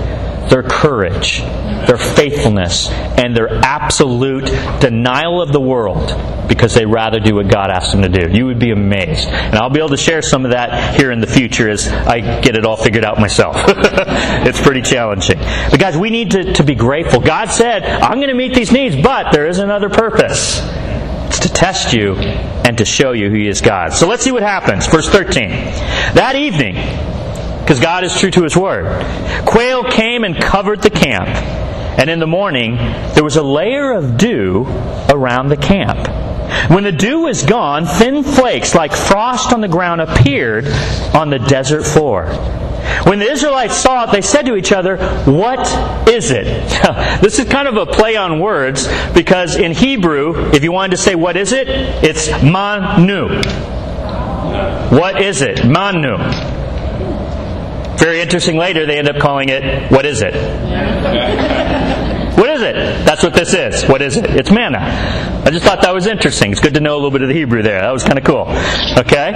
their 0.50 0.64
courage, 0.64 1.42
their 1.42 1.98
faithfulness, 1.98 2.90
and 2.90 3.36
their 3.36 3.54
absolute 3.64 4.46
denial 4.80 5.42
of 5.42 5.52
the 5.52 5.60
world 5.60 6.48
because 6.48 6.74
they 6.74 6.86
rather 6.86 7.20
do 7.20 7.36
what 7.36 7.48
God 7.48 7.70
asked 7.70 7.92
them 7.92 8.02
to 8.02 8.10
do. 8.10 8.36
You 8.36 8.48
would 8.48 8.58
be 8.58 8.72
amazed. 8.72 9.28
And 9.28 9.56
I'll 9.56 9.70
be 9.70 9.80
able 9.80 9.90
to 9.90 9.98
share 9.98 10.24
some 10.24 10.46
of 10.46 10.52
that 10.52 11.00
here 11.00 11.12
in 11.12 11.20
the 11.22 11.28
future 11.28 11.70
as 11.70 11.88
I 11.88 12.42
get 12.42 12.56
it 12.56 12.66
all 12.66 12.78
figured 12.78 13.06
out 13.06 13.20
myself. 13.20 13.56
it's 13.68 14.60
pretty 14.60 14.82
challenging. 14.82 15.38
But 15.38 15.80
guys, 15.80 15.96
we 15.96 16.10
need 16.10 16.32
to, 16.32 16.54
to 16.54 16.64
be 16.64 16.74
grateful. 16.74 17.20
God 17.20 17.52
said, 17.52 17.84
I'm 17.84 18.18
going 18.18 18.30
to 18.30 18.34
meet 18.34 18.56
these 18.56 18.72
needs, 18.72 18.96
but 18.96 19.32
there 19.32 19.46
is 19.46 19.60
another 19.60 19.90
purpose 19.90 20.60
To 21.42 21.50
test 21.54 21.94
you 21.94 22.16
and 22.16 22.78
to 22.78 22.86
show 22.86 23.14
you 23.14 23.30
who 23.30 23.36
He 23.36 23.48
is 23.48 23.62
God. 23.62 23.94
So 23.94 24.08
let's 24.08 24.24
see 24.24 24.32
what 24.32 24.44
happens. 24.44 24.88
Verse 24.88 25.08
13. 25.08 25.50
That 26.16 26.36
evening, 26.36 26.76
because 27.64 27.80
God 27.80 28.04
is 28.04 28.18
true 28.20 28.32
to 28.32 28.44
His 28.44 28.58
word, 28.58 29.06
quail 29.46 29.84
came 29.84 30.24
and 30.24 30.36
covered 30.36 30.82
the 30.82 30.90
camp. 30.90 31.30
And 32.00 32.10
in 32.10 32.20
the 32.20 32.28
morning, 32.28 32.76
there 32.76 33.24
was 33.24 33.38
a 33.38 33.44
layer 33.44 33.92
of 33.92 34.18
dew 34.18 34.66
around 35.10 35.50
the 35.50 35.58
camp. 35.58 36.19
When 36.68 36.84
the 36.84 36.92
dew 36.92 37.22
was 37.22 37.44
gone, 37.44 37.86
thin 37.86 38.24
flakes 38.24 38.76
like 38.76 38.92
frost 38.94 39.54
on 39.54 39.62
the 39.62 39.68
ground 39.68 40.02
appeared 40.02 40.68
on 41.14 41.30
the 41.30 41.40
desert 41.40 41.84
floor. 41.86 42.28
When 43.04 43.20
the 43.20 43.30
Israelites 43.30 43.78
saw 43.78 44.06
it, 44.06 44.12
they 44.12 44.22
said 44.22 44.46
to 44.46 44.56
each 44.56 44.72
other, 44.72 44.98
What 45.26 45.68
is 46.10 46.32
it? 46.32 46.46
this 47.22 47.40
is 47.40 47.48
kind 47.50 47.68
of 47.68 47.78
a 47.78 47.86
play 47.86 48.16
on 48.16 48.40
words 48.40 48.88
because 49.14 49.56
in 49.56 49.74
Hebrew, 49.74 50.52
if 50.52 50.64
you 50.64 50.72
wanted 50.72 50.92
to 50.92 50.98
say 50.98 51.16
what 51.16 51.38
is 51.38 51.52
it, 51.54 51.68
it's 51.70 52.30
manu. 52.44 53.42
What 54.96 55.22
is 55.22 55.42
it? 55.42 55.66
Manu. 55.66 56.18
Very 57.98 58.22
interesting 58.22 58.58
later, 58.58 58.86
they 58.86 58.98
end 58.98 59.10
up 59.10 59.18
calling 59.18 59.50
it, 59.50 59.92
What 59.92 60.06
is 60.06 60.22
it? 60.22 60.34
What 62.40 62.50
is 62.52 62.62
it? 62.62 62.74
That's 63.06 63.22
what 63.22 63.34
this 63.34 63.54
is. 63.54 63.84
What 63.84 64.02
is 64.02 64.16
it? 64.16 64.26
It's 64.26 64.50
manna. 64.50 64.80
I 65.46 65.50
just 65.52 65.66
thought 65.66 65.82
that 65.82 65.94
was 65.94 66.08
interesting. 66.08 66.52
It's 66.52 66.62
good 66.62 66.74
to 66.76 66.80
know 66.80 66.94
a 66.94 66.96
little 66.96 67.12
bit 67.12 67.22
of 67.22 67.28
the 67.28 67.34
Hebrew 67.34 67.62
there. 67.62 67.82
That 67.82 67.92
was 67.92 68.06
kind 68.06 68.18
of 68.18 68.24
cool. 68.24 68.48
Okay? 68.98 69.34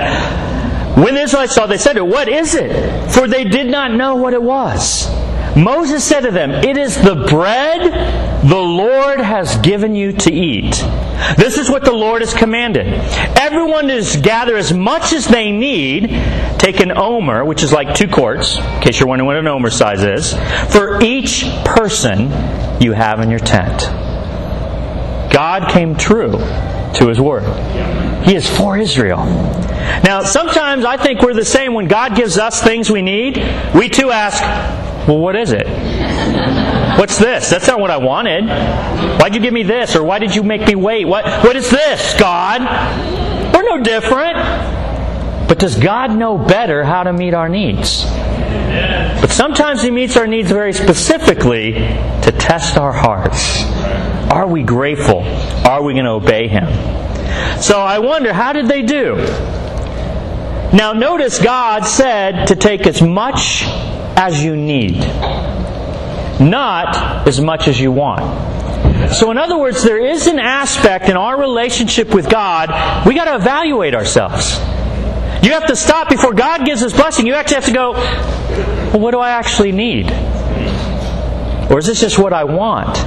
When 0.96 1.16
the 1.16 1.22
Israelites 1.22 1.54
saw, 1.54 1.66
they 1.66 1.78
said 1.78 2.00
What 2.00 2.30
is 2.30 2.56
it? 2.56 3.12
For 3.12 3.28
they 3.28 3.44
did 3.44 3.68
not 3.68 3.92
know 3.92 4.16
what 4.16 4.34
it 4.34 4.42
was. 4.42 5.08
Moses 5.56 6.04
said 6.04 6.22
to 6.22 6.32
them, 6.32 6.52
It 6.52 6.78
is 6.78 6.96
the 6.96 7.26
bread 7.30 8.44
the 8.44 8.58
Lord 8.58 9.20
has 9.20 9.58
given 9.58 9.96
you 9.96 10.12
to 10.12 10.32
eat. 10.32 10.72
This 11.38 11.58
is 11.58 11.70
what 11.70 11.86
the 11.86 11.94
Lord 11.94 12.22
has 12.22 12.34
commanded. 12.34 12.88
Everyone 13.40 13.90
is 13.90 14.18
gather 14.18 14.58
as 14.58 14.74
much 14.74 15.14
as 15.14 15.28
they 15.28 15.52
need. 15.52 16.10
Take 16.58 16.80
an 16.80 16.92
omer, 16.92 17.46
which 17.46 17.62
is 17.62 17.72
like 17.72 17.96
two 17.96 18.08
quarts, 18.08 18.58
in 18.58 18.82
case 18.82 19.00
you're 19.00 19.08
wondering 19.08 19.28
what 19.28 19.38
an 19.38 19.48
omer 19.48 19.70
size 19.70 20.04
is, 20.04 20.34
for 20.74 21.02
each 21.04 21.44
person 21.66 22.32
you 22.82 22.94
have 22.94 23.20
in 23.20 23.30
your 23.30 23.40
tent. 23.40 23.82
God 25.32 25.72
came 25.72 25.96
true 25.96 26.32
to 26.32 27.08
His 27.08 27.20
Word. 27.20 27.44
He 28.24 28.36
is 28.36 28.50
for 28.50 28.78
Israel. 28.78 29.26
Now, 30.04 30.24
sometimes 30.24 30.86
I 30.86 30.98
think 30.98 31.22
we're 31.22 31.34
the 31.34 31.46
same 31.46 31.74
when 31.74 31.88
God 31.88 32.16
gives 32.16 32.38
us 32.38 32.62
things 32.62 32.90
we 32.90 33.02
need. 33.02 33.38
We 33.76 33.90
too 33.90 34.12
ask, 34.12 34.42
well, 35.08 35.20
what 35.20 35.36
is 35.36 35.52
it? 35.52 35.68
What's 36.98 37.18
this? 37.18 37.50
That's 37.50 37.68
not 37.68 37.80
what 37.80 37.92
I 37.92 37.98
wanted. 37.98 38.46
Why'd 39.20 39.36
you 39.36 39.42
give 39.42 39.54
me 39.54 39.64
this? 39.64 39.96
Or 39.96 40.04
why 40.04 40.20
did 40.20 40.36
you 40.36 40.44
make 40.44 40.68
me 40.68 40.76
wait? 40.76 41.06
What, 41.06 41.26
what 41.44 41.56
is 41.56 41.70
this, 41.70 42.18
God? 42.20 42.62
We're 43.54 43.64
no 43.64 43.84
different. 43.84 44.38
But 45.48 45.60
does 45.60 45.78
God 45.78 46.16
know 46.16 46.38
better 46.38 46.84
how 46.84 47.04
to 47.04 47.12
meet 47.12 47.34
our 47.34 47.50
needs? 47.50 48.06
But 48.06 49.28
sometimes 49.28 49.82
He 49.82 49.92
meets 49.92 50.18
our 50.18 50.28
needs 50.28 50.50
very 50.50 50.74
specifically 50.74 51.74
to 51.74 52.32
test 52.38 52.78
our 52.78 52.94
hearts. 52.94 53.64
Are 54.32 54.48
we 54.48 54.64
grateful? 54.64 55.22
Are 55.68 55.84
we 55.84 55.94
going 55.94 56.06
to 56.06 56.12
obey 56.12 56.48
Him? 56.48 56.66
So 57.62 57.80
I 57.80 58.00
wonder, 58.00 58.34
how 58.34 58.54
did 58.54 58.68
they 58.68 58.82
do? 58.82 59.16
Now, 60.74 60.94
notice 60.94 61.40
God 61.40 61.86
said 61.86 62.48
to 62.48 62.56
take 62.56 62.88
as 62.88 63.02
much 63.02 63.64
as 64.16 64.44
you 64.44 64.56
need, 64.56 64.98
not 66.40 67.28
as 67.28 67.40
much 67.42 67.68
as 67.68 67.80
you 67.80 67.92
want. 67.92 68.22
So, 69.14 69.32
in 69.32 69.38
other 69.38 69.58
words, 69.58 69.84
there 69.84 70.04
is 70.04 70.28
an 70.28 70.40
aspect 70.40 71.10
in 71.10 71.18
our 71.18 71.40
relationship 71.40 72.14
with 72.14 72.30
God, 72.30 73.06
we 73.06 73.16
got 73.16 73.26
to 73.26 73.36
evaluate 73.36 73.94
ourselves. 73.94 74.58
You 75.44 75.52
have 75.52 75.68
to 75.68 75.76
stop 75.76 76.10
before 76.10 76.34
God 76.34 76.66
gives 76.66 76.82
us 76.84 76.94
blessing. 76.94 77.28
You 77.28 77.34
actually 77.34 77.56
have 77.56 77.66
to 77.66 77.74
go, 77.74 77.92
well, 77.92 79.00
what 79.00 79.12
do 79.12 79.20
I 79.20 79.32
actually 79.32 79.74
need? 79.74 80.10
Or 81.70 81.80
is 81.80 81.86
this 81.86 82.00
just 82.00 82.18
what 82.18 82.32
I 82.32 82.46
want? 82.46 82.98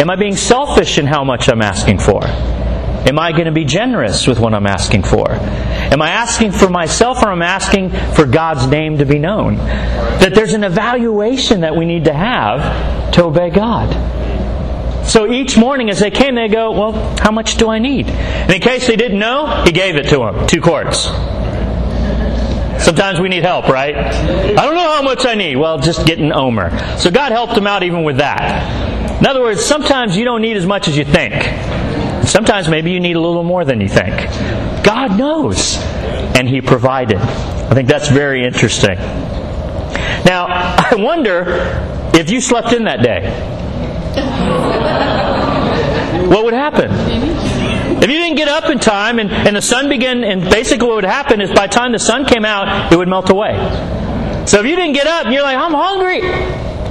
Am 0.00 0.10
I 0.10 0.16
being 0.16 0.36
selfish 0.36 0.98
in 0.98 1.06
how 1.06 1.24
much 1.24 1.48
I'm 1.48 1.62
asking 1.62 1.98
for? 1.98 2.20
Am 3.06 3.18
I 3.18 3.32
going 3.32 3.46
to 3.46 3.52
be 3.52 3.64
generous 3.64 4.26
with 4.26 4.38
what 4.38 4.54
I'm 4.54 4.66
asking 4.66 5.02
for? 5.02 5.32
Am 5.32 6.00
I 6.00 6.10
asking 6.10 6.52
for 6.52 6.68
myself 6.70 7.22
or 7.22 7.32
am 7.32 7.42
I 7.42 7.46
asking 7.46 7.90
for 7.90 8.26
God's 8.26 8.66
name 8.68 8.98
to 8.98 9.04
be 9.04 9.18
known? 9.18 9.56
That 9.56 10.34
there's 10.34 10.54
an 10.54 10.62
evaluation 10.62 11.62
that 11.62 11.74
we 11.74 11.84
need 11.84 12.04
to 12.04 12.12
have 12.12 13.12
to 13.14 13.24
obey 13.24 13.50
God. 13.50 13.92
So 15.04 15.30
each 15.30 15.58
morning 15.58 15.90
as 15.90 15.98
they 15.98 16.12
came, 16.12 16.36
they 16.36 16.46
go, 16.46 16.70
Well, 16.70 16.92
how 17.18 17.32
much 17.32 17.56
do 17.56 17.68
I 17.68 17.80
need? 17.80 18.08
And 18.08 18.52
in 18.52 18.60
case 18.60 18.86
they 18.86 18.96
didn't 18.96 19.18
know, 19.18 19.64
He 19.64 19.72
gave 19.72 19.96
it 19.96 20.08
to 20.10 20.18
them 20.18 20.46
two 20.46 20.60
quarts. 20.60 21.08
Sometimes 22.82 23.20
we 23.20 23.28
need 23.28 23.42
help, 23.42 23.68
right? 23.68 23.96
I 23.96 24.64
don't 24.64 24.74
know 24.74 24.92
how 24.92 25.02
much 25.02 25.26
I 25.26 25.34
need. 25.34 25.56
Well, 25.56 25.78
just 25.78 26.06
get 26.06 26.18
an 26.18 26.32
omer. 26.32 26.70
So 26.98 27.10
God 27.10 27.32
helped 27.32 27.54
them 27.54 27.66
out 27.66 27.82
even 27.82 28.04
with 28.04 28.18
that. 28.18 29.20
In 29.20 29.26
other 29.26 29.40
words, 29.40 29.64
sometimes 29.64 30.16
you 30.16 30.24
don't 30.24 30.40
need 30.40 30.56
as 30.56 30.66
much 30.66 30.88
as 30.88 30.96
you 30.96 31.04
think. 31.04 31.32
Sometimes 32.24 32.68
maybe 32.68 32.90
you 32.92 33.00
need 33.00 33.16
a 33.16 33.20
little 33.20 33.42
more 33.42 33.64
than 33.64 33.80
you 33.80 33.88
think. 33.88 34.14
God 34.84 35.18
knows. 35.18 35.76
And 36.36 36.48
He 36.48 36.60
provided. 36.60 37.18
I 37.18 37.74
think 37.74 37.88
that's 37.88 38.08
very 38.08 38.44
interesting. 38.44 38.96
Now, 40.24 40.46
I 40.90 40.94
wonder 40.96 41.44
if 42.14 42.30
you 42.30 42.40
slept 42.40 42.72
in 42.72 42.84
that 42.84 43.02
day. 43.02 43.30
What 46.28 46.44
would 46.44 46.54
happen? 46.54 46.90
If 48.02 48.08
you 48.08 48.16
didn't 48.16 48.36
get 48.36 48.48
up 48.48 48.70
in 48.70 48.78
time 48.78 49.18
and, 49.18 49.30
and 49.30 49.54
the 49.56 49.62
sun 49.62 49.88
began, 49.88 50.24
and 50.24 50.42
basically 50.42 50.86
what 50.86 50.96
would 50.96 51.04
happen 51.04 51.40
is 51.40 51.50
by 51.50 51.66
the 51.66 51.72
time 51.72 51.92
the 51.92 51.98
sun 51.98 52.24
came 52.24 52.44
out, 52.44 52.92
it 52.92 52.96
would 52.96 53.08
melt 53.08 53.30
away. 53.30 53.54
So 54.46 54.60
if 54.60 54.66
you 54.66 54.74
didn't 54.74 54.94
get 54.94 55.06
up 55.06 55.26
and 55.26 55.34
you're 55.34 55.42
like, 55.42 55.56
I'm 55.56 55.72
hungry. 55.72 56.20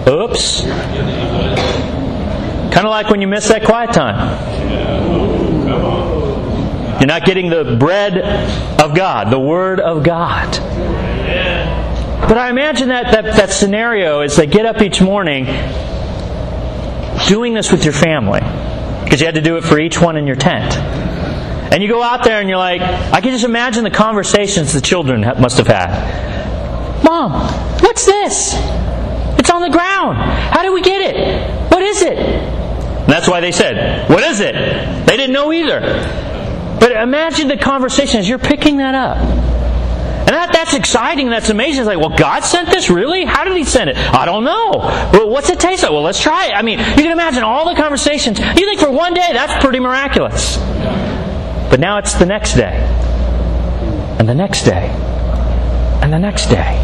Oops. 0.07 1.20
Kind 2.81 2.87
of 2.87 2.93
like 2.93 3.11
when 3.11 3.21
you 3.21 3.27
miss 3.27 3.47
that 3.49 3.63
quiet 3.63 3.93
time. 3.93 4.17
You're 6.99 7.05
not 7.05 7.25
getting 7.25 7.47
the 7.47 7.77
bread 7.79 8.17
of 8.81 8.95
God, 8.95 9.31
the 9.31 9.37
Word 9.37 9.79
of 9.79 10.01
God. 10.01 10.49
But 12.27 12.39
I 12.39 12.49
imagine 12.49 12.87
that, 12.87 13.11
that, 13.11 13.35
that 13.35 13.51
scenario 13.51 14.21
is 14.21 14.35
they 14.35 14.47
get 14.47 14.65
up 14.65 14.81
each 14.81 14.99
morning 14.99 15.45
doing 17.27 17.53
this 17.53 17.71
with 17.71 17.83
your 17.83 17.93
family. 17.93 18.39
Because 19.03 19.19
you 19.19 19.27
had 19.27 19.35
to 19.35 19.41
do 19.41 19.57
it 19.57 19.63
for 19.63 19.79
each 19.79 20.01
one 20.01 20.17
in 20.17 20.25
your 20.25 20.35
tent. 20.35 20.73
And 21.71 21.83
you 21.83 21.87
go 21.87 22.01
out 22.01 22.23
there 22.23 22.39
and 22.39 22.49
you're 22.49 22.57
like, 22.57 22.81
I 22.81 23.21
can 23.21 23.29
just 23.29 23.45
imagine 23.45 23.83
the 23.83 23.91
conversations 23.91 24.73
the 24.73 24.81
children 24.81 25.21
must 25.39 25.59
have 25.59 25.67
had. 25.67 27.03
Mom, 27.03 27.31
what's 27.83 28.07
this? 28.07 28.55
It's 29.37 29.51
on 29.51 29.61
the 29.61 29.69
ground. 29.69 30.17
How 30.17 30.63
did 30.63 30.71
we 30.71 30.81
get 30.81 31.15
it? 31.15 31.71
What 31.71 31.83
is 31.83 32.01
it? 32.01 32.60
And 33.01 33.09
that's 33.09 33.27
why 33.27 33.39
they 33.41 33.51
said, 33.51 34.09
What 34.09 34.23
is 34.23 34.39
it? 34.39 34.53
They 34.53 35.17
didn't 35.17 35.33
know 35.33 35.51
either. 35.51 35.81
But 36.79 36.91
imagine 36.93 37.47
the 37.47 37.57
conversation 37.57 38.19
as 38.19 38.27
you're 38.27 38.39
picking 38.39 38.77
that 38.77 38.95
up. 38.95 39.17
And 39.17 40.29
that, 40.29 40.53
that's 40.53 40.73
exciting. 40.73 41.29
That's 41.29 41.49
amazing. 41.49 41.81
It's 41.81 41.87
like, 41.87 41.99
well, 41.99 42.15
God 42.17 42.43
sent 42.43 42.69
this? 42.69 42.89
Really? 42.89 43.25
How 43.25 43.43
did 43.43 43.57
He 43.57 43.63
send 43.63 43.89
it? 43.89 43.97
I 43.97 44.25
don't 44.25 44.43
know. 44.43 44.71
Well, 45.11 45.29
what's 45.29 45.49
it 45.49 45.59
taste 45.59 45.83
like? 45.83 45.91
Well, 45.91 46.03
let's 46.03 46.21
try 46.21 46.47
it. 46.47 46.53
I 46.53 46.61
mean, 46.61 46.79
you 46.79 46.85
can 46.85 47.11
imagine 47.11 47.43
all 47.43 47.67
the 47.67 47.75
conversations. 47.75 48.39
You 48.39 48.45
think 48.53 48.79
for 48.79 48.89
one 48.89 49.13
day, 49.13 49.27
that's 49.33 49.63
pretty 49.63 49.79
miraculous. 49.79 50.57
But 50.57 51.79
now 51.79 51.97
it's 51.97 52.13
the 52.13 52.25
next 52.25 52.53
day. 52.53 52.77
And 54.19 54.29
the 54.29 54.35
next 54.35 54.63
day. 54.63 54.87
And 56.01 56.13
the 56.13 56.19
next 56.19 56.47
day. 56.47 56.77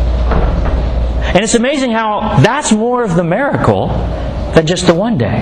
And 1.34 1.44
it's 1.44 1.56
amazing 1.56 1.92
how 1.92 2.40
that's 2.42 2.72
more 2.72 3.04
of 3.04 3.16
the 3.16 3.24
miracle 3.24 3.88
than 4.58 4.66
just 4.66 4.88
the 4.88 4.94
one 4.94 5.20
day. 5.20 5.40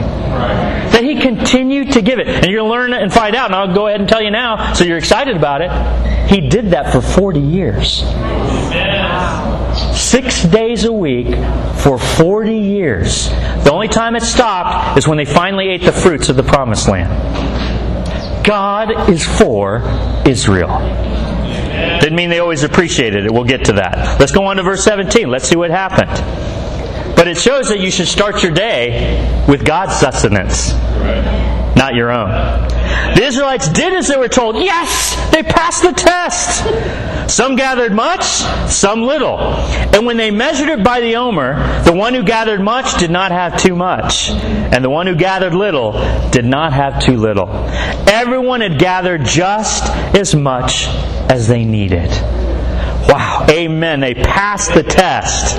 That 0.91 1.01
He 1.01 1.21
continued 1.21 1.93
to 1.93 2.01
give 2.01 2.19
it. 2.19 2.27
And 2.27 2.47
you're 2.47 2.59
going 2.59 2.69
to 2.69 2.93
learn 2.93 2.93
and 2.93 3.11
find 3.11 3.33
out, 3.33 3.45
and 3.45 3.55
I'll 3.55 3.73
go 3.73 3.87
ahead 3.87 4.01
and 4.01 4.09
tell 4.09 4.21
you 4.21 4.29
now, 4.29 4.73
so 4.73 4.83
you're 4.83 4.97
excited 4.97 5.37
about 5.37 5.61
it. 5.61 6.29
He 6.29 6.49
did 6.49 6.71
that 6.71 6.91
for 6.91 6.99
40 6.99 7.39
years. 7.39 8.03
Six 9.97 10.43
days 10.43 10.83
a 10.83 10.91
week 10.91 11.27
for 11.77 11.97
40 11.97 12.57
years. 12.57 13.29
The 13.29 13.71
only 13.71 13.87
time 13.87 14.17
it 14.17 14.23
stopped 14.23 14.97
is 14.97 15.07
when 15.07 15.17
they 15.17 15.25
finally 15.25 15.69
ate 15.69 15.83
the 15.83 15.93
fruits 15.93 16.27
of 16.27 16.35
the 16.35 16.43
promised 16.43 16.89
land. 16.89 18.45
God 18.45 19.09
is 19.09 19.25
for 19.25 19.81
Israel. 20.27 20.77
Didn't 22.01 22.15
mean 22.15 22.29
they 22.29 22.39
always 22.39 22.63
appreciated 22.63 23.25
it. 23.25 23.31
We'll 23.31 23.45
get 23.45 23.65
to 23.65 23.73
that. 23.73 24.19
Let's 24.19 24.33
go 24.33 24.43
on 24.43 24.57
to 24.57 24.63
verse 24.63 24.83
17. 24.83 25.29
Let's 25.29 25.47
see 25.47 25.55
what 25.55 25.71
happened. 25.71 26.44
But 27.15 27.27
it 27.27 27.37
shows 27.37 27.69
that 27.69 27.79
you 27.79 27.91
should 27.91 28.07
start 28.07 28.43
your 28.43 28.51
day 28.51 29.45
with 29.47 29.65
God's 29.65 29.95
sustenance. 29.95 30.73
not 31.75 31.93
your 31.93 32.11
own. 32.11 32.29
The 33.15 33.23
Israelites 33.23 33.69
did 33.69 33.93
as 33.93 34.07
they 34.07 34.17
were 34.17 34.29
told. 34.29 34.57
Yes, 34.57 35.15
they 35.31 35.43
passed 35.43 35.83
the 35.83 35.91
test. 35.91 36.63
Some 37.29 37.55
gathered 37.55 37.93
much, 37.93 38.23
some 38.23 39.03
little. 39.03 39.37
And 39.39 40.05
when 40.05 40.17
they 40.17 40.31
measured 40.31 40.69
it 40.69 40.83
by 40.83 41.01
the 41.01 41.15
omer, 41.17 41.83
the 41.83 41.93
one 41.93 42.13
who 42.13 42.23
gathered 42.23 42.61
much 42.61 42.97
did 42.97 43.11
not 43.11 43.31
have 43.31 43.57
too 43.57 43.75
much, 43.75 44.29
and 44.29 44.83
the 44.83 44.89
one 44.89 45.07
who 45.07 45.15
gathered 45.15 45.53
little 45.53 45.93
did 46.31 46.45
not 46.45 46.73
have 46.73 47.03
too 47.03 47.17
little. 47.17 47.49
Everyone 48.07 48.61
had 48.61 48.79
gathered 48.79 49.25
just 49.25 49.83
as 50.15 50.35
much 50.35 50.87
as 51.29 51.47
they 51.47 51.65
needed. 51.65 52.09
Wow, 53.07 53.45
amen. 53.49 53.99
They 53.99 54.13
passed 54.13 54.73
the 54.73 54.83
test. 54.83 55.55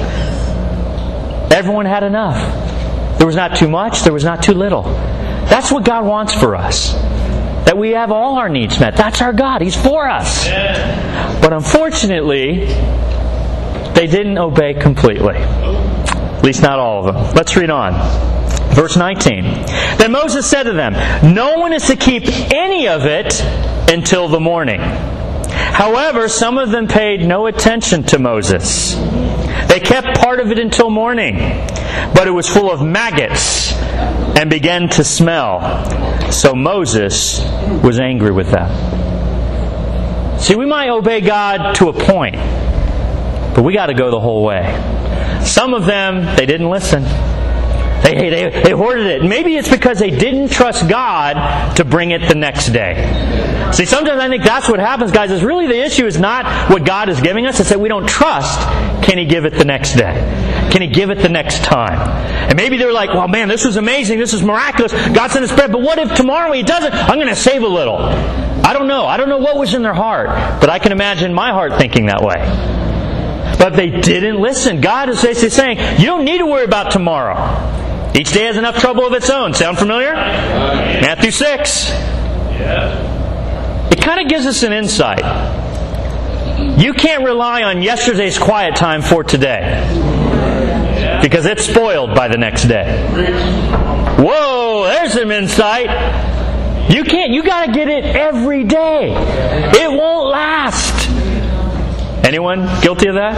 Everyone 1.50 1.86
had 1.86 2.02
enough. 2.02 3.18
There 3.18 3.26
was 3.26 3.36
not 3.36 3.56
too 3.56 3.68
much, 3.68 4.02
there 4.02 4.12
was 4.12 4.24
not 4.24 4.42
too 4.42 4.52
little. 4.52 4.82
That's 4.82 5.72
what 5.72 5.84
God 5.84 6.04
wants 6.04 6.34
for 6.34 6.54
us. 6.54 6.92
That 7.66 7.78
we 7.78 7.90
have 7.92 8.12
all 8.12 8.36
our 8.36 8.48
needs 8.48 8.78
met. 8.78 8.96
That's 8.96 9.22
our 9.22 9.32
God. 9.32 9.62
He's 9.62 9.74
for 9.74 10.08
us. 10.08 10.46
But 11.40 11.52
unfortunately, 11.52 12.66
they 13.94 14.06
didn't 14.06 14.38
obey 14.38 14.74
completely. 14.74 15.36
At 15.36 16.44
least 16.44 16.62
not 16.62 16.78
all 16.78 17.06
of 17.06 17.14
them. 17.14 17.34
Let's 17.34 17.56
read 17.56 17.70
on. 17.70 17.94
Verse 18.74 18.96
19. 18.96 19.42
Then 19.96 20.12
Moses 20.12 20.48
said 20.48 20.64
to 20.64 20.72
them, 20.72 20.92
No 21.34 21.58
one 21.58 21.72
is 21.72 21.86
to 21.86 21.96
keep 21.96 22.24
any 22.52 22.88
of 22.88 23.06
it 23.06 23.40
until 23.90 24.28
the 24.28 24.38
morning. 24.38 24.80
However, 24.80 26.28
some 26.28 26.58
of 26.58 26.70
them 26.70 26.86
paid 26.86 27.26
no 27.26 27.46
attention 27.46 28.02
to 28.04 28.18
Moses. 28.18 28.94
They 29.76 29.80
kept 29.80 30.18
part 30.18 30.40
of 30.40 30.50
it 30.50 30.58
until 30.58 30.88
morning, 30.88 31.36
but 31.36 32.26
it 32.26 32.30
was 32.30 32.48
full 32.48 32.70
of 32.72 32.80
maggots 32.80 33.74
and 33.74 34.48
began 34.48 34.88
to 34.88 35.04
smell. 35.04 36.32
So 36.32 36.54
Moses 36.54 37.42
was 37.84 38.00
angry 38.00 38.32
with 38.32 38.50
them. 38.50 38.70
See, 40.40 40.54
we 40.54 40.64
might 40.64 40.88
obey 40.88 41.20
God 41.20 41.74
to 41.74 41.90
a 41.90 41.92
point, 41.92 42.36
but 43.54 43.64
we 43.64 43.74
got 43.74 43.88
to 43.88 43.94
go 43.94 44.10
the 44.10 44.18
whole 44.18 44.42
way. 44.42 44.64
Some 45.44 45.74
of 45.74 45.84
them, 45.84 46.24
they 46.38 46.46
didn't 46.46 46.70
listen. 46.70 47.02
They, 48.02 48.30
they, 48.30 48.62
they 48.62 48.70
hoarded 48.70 49.06
it. 49.06 49.22
Maybe 49.24 49.56
it's 49.56 49.68
because 49.68 49.98
they 49.98 50.10
didn't 50.10 50.48
trust 50.50 50.88
God 50.88 51.76
to 51.76 51.84
bring 51.84 52.12
it 52.12 52.28
the 52.28 52.34
next 52.34 52.70
day. 52.70 53.72
See, 53.72 53.84
sometimes 53.84 54.20
I 54.20 54.28
think 54.28 54.44
that's 54.44 54.68
what 54.68 54.78
happens, 54.78 55.10
guys, 55.10 55.30
is 55.30 55.42
really 55.42 55.66
the 55.66 55.82
issue 55.82 56.06
is 56.06 56.18
not 56.18 56.70
what 56.70 56.84
God 56.84 57.08
is 57.08 57.20
giving 57.20 57.46
us, 57.46 57.58
it's 57.58 57.70
that 57.70 57.80
we 57.80 57.88
don't 57.88 58.08
trust 58.08 58.60
can 59.06 59.18
He 59.18 59.24
give 59.24 59.44
it 59.44 59.54
the 59.54 59.64
next 59.64 59.94
day? 59.94 60.68
Can 60.72 60.82
He 60.82 60.88
give 60.88 61.10
it 61.10 61.18
the 61.18 61.28
next 61.28 61.62
time? 61.62 61.98
And 62.48 62.56
maybe 62.56 62.76
they're 62.76 62.92
like, 62.92 63.10
well, 63.10 63.28
man, 63.28 63.48
this 63.48 63.64
was 63.64 63.76
amazing, 63.76 64.18
this 64.18 64.34
is 64.34 64.42
miraculous, 64.42 64.92
God 64.92 65.30
sent 65.30 65.42
His 65.42 65.52
bread, 65.52 65.70
but 65.70 65.80
what 65.80 65.98
if 65.98 66.14
tomorrow 66.14 66.52
He 66.52 66.62
doesn't? 66.62 66.92
I'm 66.92 67.16
going 67.16 67.28
to 67.28 67.36
save 67.36 67.62
a 67.62 67.68
little. 67.68 67.98
I 67.98 68.72
don't 68.72 68.88
know. 68.88 69.06
I 69.06 69.16
don't 69.16 69.28
know 69.28 69.38
what 69.38 69.56
was 69.56 69.74
in 69.74 69.82
their 69.82 69.94
heart, 69.94 70.26
but 70.60 70.68
I 70.68 70.80
can 70.80 70.90
imagine 70.90 71.32
my 71.32 71.52
heart 71.52 71.78
thinking 71.78 72.06
that 72.06 72.20
way. 72.20 72.36
But 73.58 73.74
they 73.74 73.90
didn't 73.90 74.40
listen. 74.40 74.80
God 74.80 75.08
is 75.08 75.22
basically 75.22 75.50
saying, 75.50 76.00
you 76.00 76.06
don't 76.06 76.24
need 76.24 76.38
to 76.38 76.46
worry 76.46 76.64
about 76.64 76.90
tomorrow. 76.90 77.36
Each 78.16 78.32
day 78.32 78.44
has 78.46 78.56
enough 78.56 78.78
trouble 78.78 79.06
of 79.06 79.12
its 79.12 79.28
own. 79.28 79.52
Sound 79.52 79.78
familiar? 79.78 80.14
Matthew 80.14 81.30
6. 81.30 81.90
It 83.92 84.00
kind 84.00 84.20
of 84.20 84.28
gives 84.28 84.46
us 84.46 84.62
an 84.62 84.72
insight. 84.72 85.20
You 86.78 86.94
can't 86.94 87.24
rely 87.24 87.62
on 87.62 87.82
yesterday's 87.82 88.38
quiet 88.38 88.74
time 88.74 89.02
for 89.02 89.22
today. 89.22 89.82
Because 91.20 91.44
it's 91.44 91.66
spoiled 91.66 92.14
by 92.14 92.28
the 92.28 92.38
next 92.38 92.64
day. 92.64 93.06
Whoa, 94.18 94.84
there's 94.84 95.12
some 95.12 95.30
insight. 95.30 95.90
You 96.90 97.04
can't, 97.04 97.32
you 97.32 97.42
gotta 97.42 97.70
get 97.70 97.88
it 97.88 98.04
every 98.04 98.64
day. 98.64 99.12
It 99.12 99.90
won't 99.90 100.30
last. 100.30 101.05
Anyone 102.26 102.66
guilty 102.82 103.06
of 103.06 103.14
that? 103.14 103.36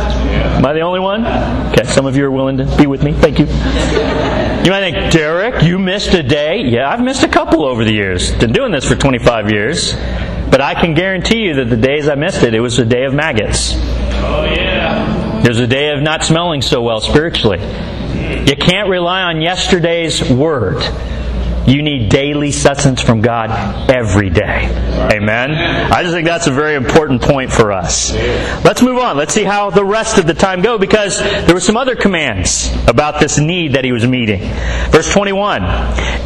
Am 0.57 0.65
I 0.65 0.73
the 0.73 0.81
only 0.81 0.99
one? 0.99 1.27
Okay, 1.73 1.85
some 1.85 2.07
of 2.07 2.17
you 2.17 2.25
are 2.25 2.31
willing 2.31 2.57
to 2.57 2.77
be 2.79 2.87
with 2.87 3.03
me. 3.03 3.13
Thank 3.13 3.39
you. 3.39 3.45
You 3.45 4.71
might 4.73 4.81
think, 4.81 5.13
Derik, 5.13 5.63
you 5.63 5.79
missed 5.79 6.15
a 6.15 6.23
day. 6.23 6.63
Yeah, 6.63 6.89
I've 6.89 7.03
missed 7.03 7.23
a 7.23 7.29
couple 7.29 7.65
over 7.65 7.85
the 7.85 7.93
years. 7.93 8.33
Been 8.33 8.53
doing 8.53 8.73
this 8.73 8.89
for 8.89 8.97
25 8.97 9.51
years. 9.51 9.93
But 10.51 10.63
I 10.63 10.73
can 10.73 10.95
guarantee 10.95 11.41
you 11.41 11.55
that 11.57 11.67
the 11.67 11.77
days 11.77 12.09
I 12.09 12.15
missed 12.15 12.43
it, 12.43 12.55
it 12.55 12.61
was 12.61 12.79
a 12.79 12.85
day 12.87 13.05
of 13.05 13.13
maggots. 13.13 13.75
Oh, 13.75 14.45
yeah. 14.51 15.43
There's 15.43 15.61
a 15.61 15.67
day 15.67 15.91
of 15.91 16.01
not 16.01 16.25
smelling 16.25 16.63
so 16.63 16.81
well 16.81 17.03
spiritually. 17.03 17.59
You 17.61 18.57
can't 18.57 18.89
rely 18.89 19.23
on 19.25 19.43
yesterday's 19.43 20.31
word. 20.31 20.83
You 21.69 21.83
need 21.83 22.09
daily 22.09 22.51
sustenance 22.51 23.03
from 23.03 23.21
God 23.21 23.51
every 23.91 24.31
day. 24.31 24.65
Amen? 25.13 25.53
I 25.53 26.03
just 26.03 26.15
think 26.15 26.27
that's 26.27 26.47
a 26.47 26.51
very 26.51 26.77
important 26.77 27.21
point 27.21 27.53
for 27.53 27.73
us. 27.73 28.15
Let's 28.65 28.81
move 28.81 28.97
on. 28.97 29.19
Let's 29.19 29.35
see 29.35 29.45
how 29.45 29.69
the 29.69 29.85
rest 29.85 30.17
of 30.17 30.27
the 30.27 30.33
time 30.33 30.63
go 30.63 30.79
because 30.79 31.19
there 31.19 31.53
were 31.53 31.61
some 31.61 31.77
other 31.77 31.95
commands 31.95 32.75
about 32.87 33.21
this 33.21 33.39
need 33.39 33.75
that 33.75 33.85
he 33.85 33.93
was 33.93 34.07
meeting. 34.07 34.41
Verse 34.91 35.13
21. 35.13 35.63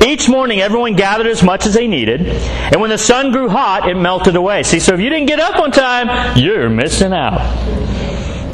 Each 0.07 0.29
morning 0.29 0.61
everyone 0.61 0.95
gathered 0.95 1.27
as 1.27 1.43
much 1.43 1.67
as 1.67 1.75
they 1.75 1.89
needed, 1.89 2.21
and 2.21 2.81
when 2.81 2.91
the 2.91 2.99
sun 2.99 3.33
grew 3.33 3.49
hot, 3.49 3.89
it 3.89 3.97
melted 3.97 4.37
away. 4.37 4.63
See, 4.63 4.79
so 4.79 4.95
if 4.95 5.01
you 5.01 5.11
didn't 5.11 5.27
get 5.27 5.41
up 5.41 5.57
on 5.57 5.73
time, 5.73 6.39
you're 6.39 6.71
missing 6.71 7.13
out. 7.13 7.41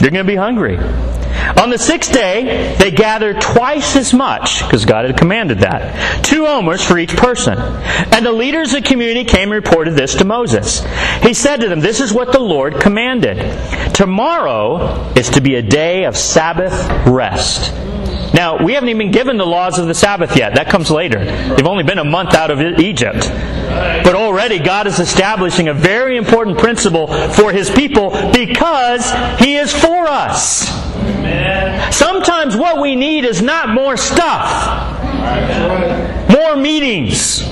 You're 0.00 0.10
going 0.10 0.24
to 0.24 0.24
be 0.24 0.36
hungry. 0.36 0.78
On 1.60 1.70
the 1.70 1.78
sixth 1.78 2.12
day, 2.12 2.76
they 2.78 2.90
gathered 2.90 3.40
twice 3.40 3.96
as 3.96 4.12
much, 4.12 4.62
because 4.62 4.84
God 4.84 5.06
had 5.06 5.16
commanded 5.16 5.60
that. 5.60 6.24
Two 6.24 6.46
omers 6.46 6.82
for 6.84 6.98
each 6.98 7.16
person. 7.16 7.58
And 7.58 8.24
the 8.24 8.32
leaders 8.32 8.74
of 8.74 8.82
the 8.82 8.88
community 8.88 9.24
came 9.24 9.52
and 9.52 9.64
reported 9.64 9.94
this 9.94 10.14
to 10.16 10.24
Moses. 10.24 10.84
He 11.22 11.34
said 11.34 11.60
to 11.60 11.68
them, 11.68 11.80
This 11.80 12.00
is 12.00 12.12
what 12.12 12.32
the 12.32 12.38
Lord 12.38 12.80
commanded. 12.80 13.38
Tomorrow 13.94 15.12
is 15.14 15.30
to 15.30 15.40
be 15.40 15.56
a 15.56 15.62
day 15.62 16.04
of 16.04 16.16
Sabbath 16.16 16.72
rest. 17.06 17.72
Now, 18.34 18.62
we 18.62 18.74
haven't 18.74 18.88
even 18.90 18.98
been 18.98 19.10
given 19.10 19.36
the 19.38 19.46
laws 19.46 19.78
of 19.78 19.86
the 19.86 19.94
Sabbath 19.94 20.36
yet. 20.36 20.54
That 20.54 20.68
comes 20.68 20.90
later. 20.90 21.24
They've 21.24 21.66
only 21.66 21.84
been 21.84 21.98
a 21.98 22.04
month 22.04 22.34
out 22.34 22.50
of 22.50 22.60
Egypt. 22.60 23.20
But 23.20 24.14
already 24.14 24.58
God 24.58 24.86
is 24.86 25.00
establishing 25.00 25.68
a 25.68 25.74
very 25.74 26.16
important 26.16 26.58
principle 26.58 27.06
for 27.06 27.52
His 27.52 27.70
people 27.70 28.10
because 28.32 29.10
He 29.38 29.56
is 29.56 29.72
for 29.72 30.06
us. 30.06 30.87
Sometimes 31.92 32.56
what 32.56 32.80
we 32.80 32.96
need 32.96 33.24
is 33.24 33.42
not 33.42 33.70
more 33.70 33.96
stuff, 33.96 35.02
more 36.30 36.56
meetings, 36.56 37.48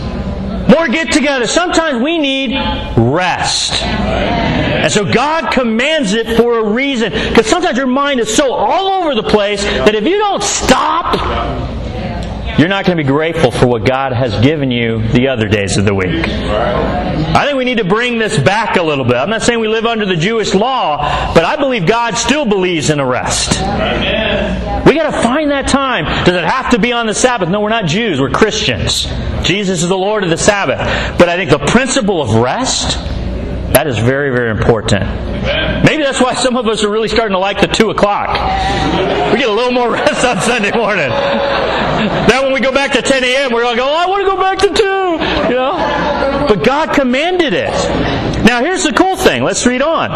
more 0.68 0.88
get 0.88 1.12
together. 1.12 1.46
Sometimes 1.46 2.02
we 2.02 2.18
need 2.18 2.52
rest. 2.96 3.82
And 3.82 4.92
so 4.92 5.04
God 5.04 5.52
commands 5.52 6.12
it 6.12 6.36
for 6.36 6.58
a 6.58 6.64
reason. 6.64 7.12
Because 7.12 7.46
sometimes 7.46 7.76
your 7.76 7.86
mind 7.86 8.20
is 8.20 8.34
so 8.34 8.52
all 8.52 9.02
over 9.02 9.14
the 9.14 9.28
place 9.28 9.64
that 9.64 9.94
if 9.94 10.04
you 10.04 10.18
don't 10.18 10.42
stop, 10.42 11.75
you're 12.58 12.68
not 12.68 12.84
going 12.84 12.96
to 12.96 13.02
be 13.02 13.06
grateful 13.06 13.50
for 13.50 13.66
what 13.66 13.84
God 13.84 14.12
has 14.12 14.38
given 14.40 14.70
you 14.70 15.06
the 15.08 15.28
other 15.28 15.48
days 15.48 15.76
of 15.76 15.84
the 15.84 15.94
week. 15.94 16.26
I 16.26 17.44
think 17.44 17.58
we 17.58 17.64
need 17.64 17.78
to 17.78 17.84
bring 17.84 18.18
this 18.18 18.38
back 18.38 18.76
a 18.76 18.82
little 18.82 19.04
bit. 19.04 19.16
I'm 19.16 19.28
not 19.30 19.42
saying 19.42 19.60
we 19.60 19.68
live 19.68 19.84
under 19.84 20.06
the 20.06 20.16
Jewish 20.16 20.54
law, 20.54 20.98
but 21.34 21.44
I 21.44 21.56
believe 21.56 21.86
God 21.86 22.16
still 22.16 22.46
believes 22.46 22.88
in 22.90 22.98
a 22.98 23.06
rest. 23.06 23.60
We 24.86 24.94
got 24.94 25.10
to 25.10 25.22
find 25.22 25.50
that 25.50 25.68
time. 25.68 26.04
Does 26.24 26.34
it 26.34 26.44
have 26.44 26.70
to 26.70 26.78
be 26.78 26.92
on 26.92 27.06
the 27.06 27.14
Sabbath? 27.14 27.48
No, 27.48 27.60
we're 27.60 27.68
not 27.68 27.86
Jews, 27.86 28.20
we're 28.20 28.30
Christians. 28.30 29.06
Jesus 29.42 29.82
is 29.82 29.88
the 29.88 29.98
Lord 29.98 30.24
of 30.24 30.30
the 30.30 30.38
Sabbath. 30.38 31.18
But 31.18 31.28
I 31.28 31.36
think 31.36 31.50
the 31.50 31.58
principle 31.58 32.22
of 32.22 32.34
rest, 32.36 32.96
that 33.76 33.86
is 33.86 33.98
very, 33.98 34.30
very 34.30 34.50
important. 34.50 35.04
Maybe 35.84 36.02
that's 36.02 36.18
why 36.18 36.32
some 36.32 36.56
of 36.56 36.66
us 36.66 36.82
are 36.82 36.88
really 36.88 37.08
starting 37.08 37.34
to 37.34 37.38
like 37.38 37.60
the 37.60 37.66
2 37.66 37.90
o'clock. 37.90 38.28
We 39.34 39.38
get 39.38 39.50
a 39.50 39.52
little 39.52 39.70
more 39.70 39.92
rest 39.92 40.24
on 40.24 40.40
Sunday 40.40 40.74
morning. 40.74 41.10
Now 41.10 42.44
when 42.44 42.54
we 42.54 42.60
go 42.60 42.72
back 42.72 42.92
to 42.92 43.02
10 43.02 43.22
a.m., 43.22 43.52
we're 43.52 43.66
like, 43.66 43.78
oh, 43.78 43.94
I 43.94 44.06
want 44.06 44.24
to 44.24 44.30
go 44.30 44.38
back 44.38 44.60
to 44.60 44.68
2. 44.68 44.82
You 45.52 45.60
know? 45.60 46.46
But 46.48 46.64
God 46.64 46.94
commanded 46.94 47.52
it. 47.52 47.68
Now 48.46 48.62
here's 48.62 48.82
the 48.82 48.94
cool 48.94 49.14
thing. 49.14 49.44
Let's 49.44 49.66
read 49.66 49.82
on. 49.82 50.08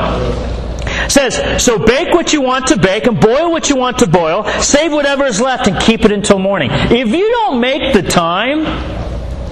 Says, 1.10 1.62
so 1.62 1.78
bake 1.78 2.14
what 2.14 2.32
you 2.32 2.40
want 2.40 2.68
to 2.68 2.78
bake 2.78 3.04
and 3.06 3.20
boil 3.20 3.50
what 3.50 3.68
you 3.68 3.76
want 3.76 3.98
to 3.98 4.06
boil. 4.06 4.44
Save 4.62 4.90
whatever 4.90 5.26
is 5.26 5.38
left 5.38 5.66
and 5.66 5.78
keep 5.78 6.06
it 6.06 6.12
until 6.12 6.38
morning. 6.38 6.70
If 6.72 7.08
you 7.08 7.30
don't 7.30 7.60
make 7.60 7.92
the 7.92 8.08
time, 8.08 8.60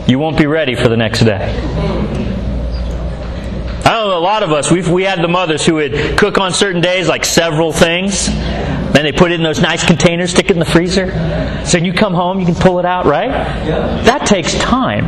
you 0.09 0.19
won't 0.19 0.39
be 0.39 0.47
ready 0.47 0.75
for 0.75 0.89
the 0.89 0.97
next 0.97 1.25
day. 1.25 2.18
I 3.85 3.93
know 3.93 4.19
a 4.19 4.21
lot 4.21 4.43
of 4.43 4.53
us, 4.53 4.71
we've, 4.71 4.89
we 4.91 5.05
had 5.05 5.23
the 5.23 5.29
mothers 5.29 5.65
who 5.65 5.75
would 5.75 6.19
cook 6.19 6.39
on 6.39 6.53
certain 6.53 6.81
days 6.81 7.09
like 7.09 7.25
several 7.25 7.73
things. 7.73 8.27
Then 8.27 9.05
they 9.05 9.13
put 9.13 9.31
it 9.33 9.37
in 9.37 9.43
those 9.43 9.61
nice 9.61 9.85
containers, 9.85 10.31
stick 10.31 10.47
it 10.47 10.53
in 10.53 10.59
the 10.59 10.65
freezer. 10.65 11.11
So 11.65 11.79
you 11.79 11.93
come 11.93 12.15
home, 12.15 12.41
you 12.41 12.47
can 12.47 12.55
pull 12.55 12.79
it 12.79 12.85
out, 12.85 13.07
right? 13.07 13.31
That 14.05 14.27
takes 14.27 14.55
time. 14.55 15.07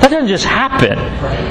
That 0.00 0.10
doesn't 0.10 0.28
just 0.28 0.44
happen. 0.44 0.98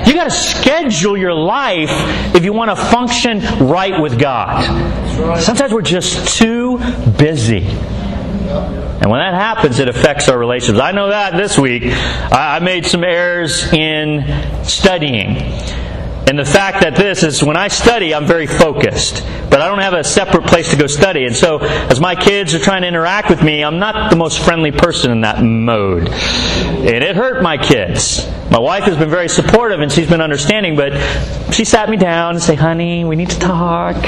You 0.08 0.14
got 0.14 0.26
to 0.26 0.32
schedule 0.32 1.18
your 1.18 1.34
life 1.34 1.92
if 2.36 2.44
you 2.44 2.54
want 2.54 2.72
to 2.72 2.76
function 2.76 3.40
right 3.68 4.00
with 4.02 4.20
God. 4.20 5.42
Sometimes 5.42 5.74
we're 5.74 5.82
just 5.82 6.38
too 6.38 6.78
busy. 7.18 7.66
And 7.68 9.12
when 9.12 9.20
that 9.20 9.34
happens, 9.34 9.80
it 9.80 9.90
affects 9.90 10.30
our 10.30 10.38
relationships. 10.38 10.80
I 10.80 10.92
know 10.92 11.10
that 11.10 11.36
this 11.36 11.58
week. 11.58 11.84
I 11.86 12.60
made 12.60 12.86
some 12.86 13.04
errors 13.04 13.72
in 13.74 14.64
studying. 14.64 15.36
And 16.28 16.38
the 16.38 16.46
fact 16.46 16.82
that 16.82 16.96
this 16.96 17.24
is 17.24 17.42
when 17.42 17.56
I 17.56 17.70
study, 17.70 18.14
I'm 18.14 18.26
very 18.26 18.48
focused. 18.48 19.26
But 19.50 19.62
I 19.62 19.70
don't 19.70 19.80
have 19.80 19.94
a 19.94 20.04
separate 20.04 20.46
place 20.46 20.72
to 20.72 20.76
go 20.76 20.86
study. 20.86 21.26
And 21.26 21.34
so, 21.34 21.60
as 21.60 22.02
my 22.02 22.16
kids 22.16 22.54
are 22.54 22.60
trying 22.60 22.82
to 22.82 22.88
interact 22.90 23.30
with 23.30 23.42
me, 23.42 23.64
I'm 23.64 23.80
not 23.80 24.10
the 24.10 24.18
most 24.18 24.40
friendly 24.40 24.74
person 24.74 25.10
in 25.12 25.22
that 25.22 25.42
mode. 25.42 26.10
And 26.10 27.04
it 27.04 27.16
hurt 27.16 27.42
my 27.42 27.58
kids. 27.58 28.28
My 28.52 28.60
wife 28.60 28.84
has 28.84 28.98
been 28.98 29.10
very 29.10 29.30
supportive 29.30 29.80
and 29.80 29.90
she's 29.90 30.10
been 30.10 30.20
understanding, 30.20 30.76
but 30.76 30.92
she 31.54 31.64
sat 31.64 31.90
me 31.90 31.96
down 31.96 32.36
and 32.36 32.44
said, 32.44 32.60
honey, 32.60 33.06
we 33.06 33.16
need 33.16 33.30
to 33.30 33.40
talk. 33.40 33.96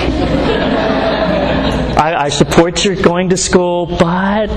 I, 2.00 2.16
I 2.26 2.30
support 2.30 2.84
your 2.84 2.96
going 2.96 3.30
to 3.30 3.38
school, 3.38 3.86
but 3.86 4.50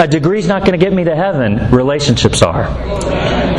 a 0.00 0.08
degree's 0.08 0.48
not 0.48 0.60
going 0.60 0.72
to 0.72 0.82
get 0.82 0.94
me 0.94 1.04
to 1.04 1.14
heaven. 1.14 1.70
Relationships 1.70 2.40
are. 2.40 2.64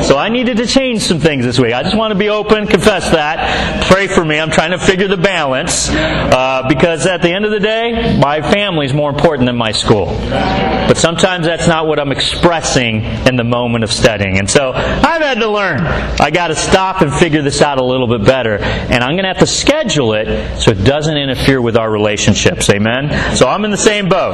So 0.04 0.18
I 0.18 0.30
needed 0.30 0.58
to 0.58 0.66
change 0.66 1.04
some 1.04 1.20
things 1.20 1.46
this 1.46 1.60
week. 1.60 1.74
I 1.74 1.84
just 1.84 1.96
want 1.96 2.12
to 2.12 2.18
be 2.18 2.30
open, 2.30 2.66
confess 2.66 3.12
that. 3.12 3.86
Pray 3.92 4.08
for 4.08 4.26
me. 4.26 4.40
I'm 4.40 4.50
trying 4.50 4.72
to 4.72 4.80
figure 4.80 5.08
the 5.08 5.18
balance 5.18 5.90
uh, 5.92 6.66
because 6.68 7.06
at 7.06 7.22
the 7.22 7.32
end 7.32 7.46
of 7.46 7.52
the 7.52 7.60
day, 7.60 8.18
my 8.18 8.42
family 8.42 8.88
is 8.88 8.94
more 8.94 9.12
important 9.12 9.46
than 9.46 9.56
my 9.56 9.72
school. 9.72 10.08
But 10.08 10.98
sometimes 10.98 11.46
that's 11.46 11.68
not 11.68 11.86
what 11.86 12.00
I'm 12.00 12.12
expressing 12.12 13.04
in 13.04 13.36
the 13.36 13.44
moment 13.44 13.84
of 13.84 13.92
studying. 13.92 14.40
And 14.40 14.50
so 14.50 14.72
I've 14.72 15.22
had 15.22 15.38
to 15.40 15.48
learn. 15.48 15.82
I 15.82 16.32
got 16.32 16.48
to 16.48 16.56
stop 16.56 17.02
and 17.02 17.14
figure 17.14 17.44
this 17.44 17.62
out 17.62 17.78
a 17.78 17.84
little 17.84 18.08
bit 18.08 18.26
better. 18.26 18.58
And 18.58 19.04
I'm 19.04 19.12
going 19.12 19.24
to 19.24 19.30
have 19.30 19.40
to 19.40 19.48
schedule 19.48 20.14
it 20.14 20.60
so 20.60 20.72
it 20.72 20.84
doesn't 20.84 21.16
interfere 21.16 21.62
with 21.62 21.78
our 21.78 21.92
relationships. 21.92 22.70
Amen? 22.72 23.36
So 23.36 23.48
I'm 23.48 23.64
in 23.66 23.72
the 23.72 23.78
same 23.78 24.10
boat. 24.10 24.34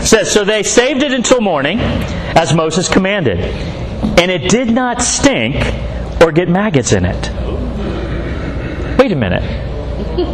It 0.00 0.06
says, 0.06 0.30
So 0.30 0.44
they 0.44 0.62
saved 0.62 1.02
it 1.02 1.12
until 1.12 1.39
morning, 1.40 1.80
as 1.80 2.54
Moses 2.54 2.88
commanded 2.88 3.38
and 4.20 4.30
it 4.30 4.50
did 4.50 4.70
not 4.70 5.00
stink 5.00 5.56
or 6.22 6.32
get 6.32 6.48
maggots 6.48 6.92
in 6.92 7.04
it. 7.04 7.30
Wait 8.98 9.12
a 9.12 9.16
minute. 9.16 9.42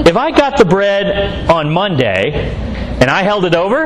If 0.07 0.16
I 0.16 0.33
got 0.33 0.59
the 0.59 0.64
bread 0.64 1.49
on 1.49 1.71
Monday 1.71 2.51
and 3.01 3.09
I 3.09 3.23
held 3.23 3.45
it 3.45 3.55
over, 3.55 3.85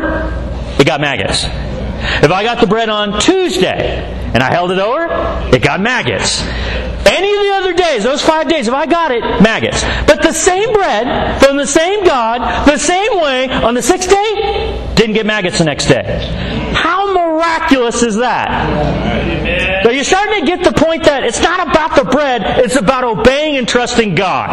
it 0.79 0.87
got 0.87 1.01
maggots. 1.01 1.45
If 1.45 2.31
I 2.31 2.43
got 2.43 2.61
the 2.61 2.67
bread 2.67 2.89
on 2.89 3.21
Tuesday 3.21 4.03
and 4.33 4.43
I 4.43 4.51
held 4.51 4.71
it 4.71 4.79
over, 4.79 5.07
it 5.55 5.63
got 5.63 5.81
maggots. 5.81 6.41
Any 7.07 7.31
of 7.31 7.41
the 7.41 7.53
other 7.57 7.73
days, 7.75 8.05
those 8.05 8.23
five 8.23 8.49
days, 8.49 8.69
if 8.69 8.75
I 8.75 8.87
got 8.87 9.11
it, 9.11 9.21
maggots. 9.43 9.83
But 10.07 10.23
the 10.23 10.33
same 10.33 10.73
bread 10.73 11.43
from 11.43 11.59
the 11.59 11.67
same 11.67 12.05
God, 12.05 12.67
the 12.67 12.79
same 12.79 13.21
way, 13.21 13.51
on 13.51 13.75
the 13.75 13.83
sixth 13.83 14.09
day, 14.09 14.93
didn't 14.95 15.15
get 15.15 15.27
maggots 15.27 15.59
the 15.59 15.65
next 15.65 15.87
day. 15.87 16.60
Miraculous 17.40 18.03
is 18.03 18.16
that? 18.16 19.83
So 19.83 19.90
you're 19.90 20.05
starting 20.05 20.40
to 20.40 20.46
get 20.46 20.62
the 20.62 20.72
point 20.72 21.05
that 21.05 21.24
it's 21.24 21.40
not 21.40 21.66
about 21.66 21.96
the 21.96 22.05
bread, 22.05 22.42
it's 22.62 22.76
about 22.76 23.03
obeying 23.03 23.57
and 23.57 23.66
trusting 23.66 24.14
God. 24.14 24.50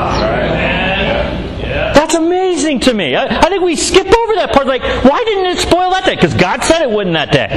That's 1.94 2.16
amazing 2.16 2.80
to 2.82 2.94
me. 2.94 3.14
I, 3.14 3.26
I, 3.26 3.50
think 3.50 3.62
we 3.62 3.76
skip 3.76 4.08
over 4.08 4.36
that 4.36 4.54
part. 4.54 4.68
Like, 4.68 4.82
why 5.04 5.22
didn't 5.26 5.48
it 5.48 5.60
spoil 5.60 5.90
that 5.92 6.06
day? 6.06 6.16
Because 6.16 6.34
God 6.34 6.64
said 6.64 6.82
it 6.82 6.90
wouldn't 6.90 7.14
that 7.16 7.34
day. 7.34 7.50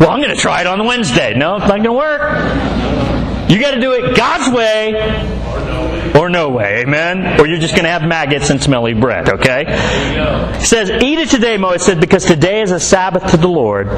Well, 0.00 0.10
I'm 0.10 0.20
going 0.20 0.34
to 0.34 0.40
try 0.40 0.62
it 0.62 0.66
on 0.66 0.84
Wednesday. 0.84 1.34
No, 1.34 1.54
it's 1.56 1.68
not 1.68 1.68
going 1.68 1.84
to 1.84 1.92
work. 1.92 2.22
You 3.48 3.60
got 3.60 3.72
to 3.72 3.80
do 3.80 3.92
it 3.92 4.16
God's 4.16 4.52
way 4.54 4.94
or 6.18 6.28
no 6.28 6.50
way. 6.50 6.82
Amen? 6.82 7.40
Or 7.40 7.46
you're 7.46 7.60
just 7.60 7.74
going 7.74 7.84
to 7.84 7.90
have 7.90 8.02
maggots 8.02 8.50
and 8.50 8.62
smelly 8.62 8.94
bread, 8.94 9.28
okay? 9.28 9.64
It 9.68 10.64
says, 10.64 10.90
Eat 10.90 11.18
it 11.18 11.28
today, 11.28 11.56
Moses 11.56 11.86
said, 11.86 12.00
because 12.00 12.24
today 12.24 12.62
is 12.62 12.72
a 12.72 12.80
Sabbath 12.80 13.30
to 13.30 13.36
the 13.36 13.48
Lord. 13.48 13.88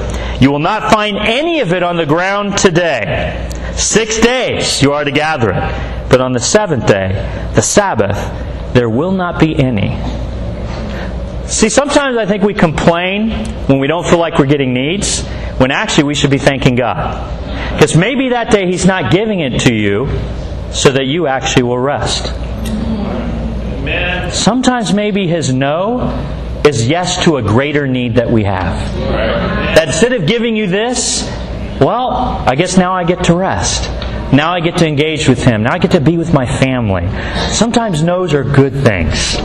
You 0.41 0.51
will 0.51 0.59
not 0.59 0.93
find 0.93 1.17
any 1.17 1.61
of 1.61 1.73
it 1.73 1.83
on 1.83 1.97
the 1.97 2.07
ground 2.07 2.59
today. 2.59 3.49
Six 3.77 4.19
days 4.19 4.83
you 4.83 4.93
are 4.93 5.05
to 5.05 5.11
gather 5.11 5.51
it. 5.51 6.09
But 6.11 6.21
on 6.21 6.33
the 6.33 6.41
seventh 6.41 6.87
day, 6.87 7.13
the 7.55 7.63
Sabbath, 7.63 8.17
there 8.75 8.91
will 8.91 9.13
not 9.13 9.39
be 9.41 9.57
any. 9.57 9.97
See, 11.49 11.71
sometimes 11.71 12.19
I 12.19 12.27
think 12.27 12.43
we 12.43 12.53
complain 12.53 13.31
when 13.67 13.79
we 13.79 13.87
don't 13.87 14.05
feel 14.05 14.19
like 14.19 14.39
we're 14.39 14.47
getting 14.47 14.75
needs, 14.75 15.25
when 15.59 15.71
actually 15.71 16.05
we 16.05 16.15
should 16.15 16.31
be 16.31 16.39
thanking 16.39 16.75
God. 16.75 17.75
Because 17.75 17.97
maybe 17.97 18.31
that 18.31 18.51
day 18.51 18.67
He's 18.67 18.87
not 18.87 19.13
giving 19.13 19.41
it 19.41 19.61
to 19.63 19.75
you 19.75 20.09
so 20.73 20.93
that 20.93 21.07
you 21.07 21.27
actually 21.27 21.65
will 21.65 21.79
rest. 21.79 22.33
Amen. 22.33 24.33
Sometimes 24.33 24.93
maybe 24.93 25.27
his 25.27 25.53
no 25.53 26.01
is 26.65 26.89
yes 26.89 27.25
to 27.25 27.39
a 27.39 27.43
greater 27.43 27.87
need 27.87 28.17
that 28.17 28.31
we 28.31 28.45
have. 28.45 28.77
That 29.75 29.89
instead 29.89 30.13
of 30.13 30.27
giving 30.27 30.57
you 30.57 30.67
this, 30.67 31.23
well, 31.81 32.11
I 32.11 32.55
guess 32.55 32.77
now 32.77 32.93
I 32.93 33.05
get 33.05 33.25
to 33.25 33.35
rest. 33.35 33.85
Now 34.33 34.53
I 34.53 34.61
get 34.61 34.79
to 34.79 34.87
engage 34.87 35.29
with 35.29 35.43
him. 35.43 35.63
Now 35.63 35.73
I 35.73 35.79
get 35.79 35.93
to 35.93 36.01
be 36.01 36.19
with 36.19 36.35
my 36.35 36.45
family. 36.45 37.09
Sometimes 37.51 38.03
no's 38.03 38.35
are 38.35 38.45
good 38.45 38.75
things. 38.75 39.37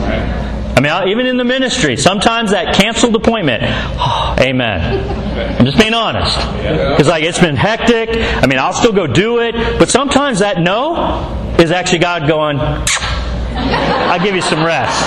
I 0.76 0.80
mean, 0.82 1.10
even 1.10 1.26
in 1.28 1.38
the 1.38 1.44
ministry, 1.44 1.98
sometimes 1.98 2.52
that 2.52 2.76
canceled 2.76 3.16
appointment. 3.16 3.64
Oh, 3.66 4.36
amen. 4.40 5.60
I'm 5.60 5.66
just 5.66 5.78
being 5.78 5.94
honest. 5.94 6.38
Because 6.38 7.08
like 7.08 7.24
it's 7.24 7.40
been 7.40 7.56
hectic. 7.56 8.10
I 8.12 8.48
mean, 8.48 8.60
I'll 8.60 8.74
still 8.74 8.94
go 8.94 9.08
do 9.08 9.40
it, 9.40 9.54
but 9.80 9.90
sometimes 9.90 10.40
that 10.40 10.60
no 10.60 11.56
is 11.60 11.72
actually 11.72 12.00
God 12.00 12.28
going. 12.28 12.58
I'll 12.60 14.24
give 14.24 14.36
you 14.36 14.42
some 14.42 14.64
rest. 14.64 15.00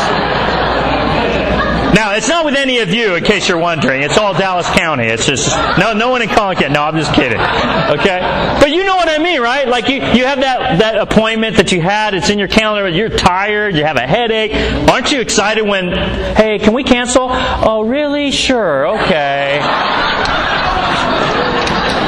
Now, 1.94 2.14
it's 2.14 2.28
not 2.28 2.44
with 2.44 2.56
any 2.56 2.80
of 2.80 2.90
you, 2.90 3.14
in 3.14 3.24
case 3.24 3.48
you're 3.48 3.58
wondering. 3.58 4.02
It's 4.02 4.18
all 4.18 4.34
Dallas 4.34 4.68
County. 4.68 5.04
It's 5.04 5.24
just 5.24 5.48
no, 5.78 5.94
no 5.94 6.10
one 6.10 6.20
in 6.20 6.28
Collin 6.28 6.72
No, 6.72 6.82
I'm 6.82 6.96
just 6.96 7.14
kidding. 7.14 7.40
Okay, 7.40 8.20
but 8.60 8.70
you 8.70 8.84
know 8.84 8.95
what 9.18 9.28
I 9.28 9.32
mean, 9.32 9.40
right? 9.40 9.68
Like 9.68 9.88
you, 9.88 9.96
you 9.96 10.24
have 10.24 10.40
that 10.40 10.78
that 10.78 10.98
appointment 10.98 11.56
that 11.56 11.72
you 11.72 11.80
had. 11.80 12.14
It's 12.14 12.30
in 12.30 12.38
your 12.38 12.48
calendar. 12.48 12.88
You're 12.88 13.08
tired. 13.08 13.76
You 13.76 13.84
have 13.84 13.96
a 13.96 14.06
headache. 14.06 14.54
Aren't 14.90 15.12
you 15.12 15.20
excited 15.20 15.64
when, 15.64 15.92
hey, 16.36 16.58
can 16.58 16.74
we 16.74 16.84
cancel? 16.84 17.28
Oh, 17.30 17.82
really? 17.82 18.30
Sure. 18.30 18.88
Okay. 18.98 19.58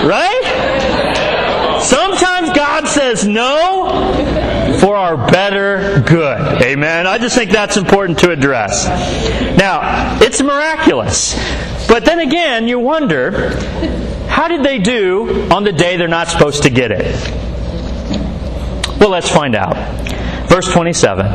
Right? 0.07 1.81
Sometimes 1.83 2.51
God 2.57 2.87
says 2.88 3.27
no 3.27 4.77
for 4.81 4.94
our 4.94 5.16
better 5.31 6.03
good. 6.07 6.62
Amen. 6.62 7.07
I 7.07 7.18
just 7.18 7.35
think 7.37 7.51
that's 7.51 7.77
important 7.77 8.18
to 8.21 8.31
address. 8.31 8.87
Now, 9.57 10.18
it's 10.21 10.42
miraculous. 10.42 11.35
But 11.88 12.05
then 12.05 12.21
again, 12.21 12.68
you 12.68 12.79
wonder, 12.79 13.51
how 14.38 14.46
did 14.46 14.62
they 14.62 14.79
do 14.79 15.51
on 15.51 15.64
the 15.64 15.72
day 15.72 15.96
they're 15.96 16.07
not 16.07 16.29
supposed 16.29 16.62
to 16.62 16.70
get 16.70 16.92
it? 16.92 17.29
Well, 19.01 19.11
let's 19.11 19.29
find 19.29 19.57
out. 19.57 19.74
Verse 20.48 20.70
27. 20.70 21.27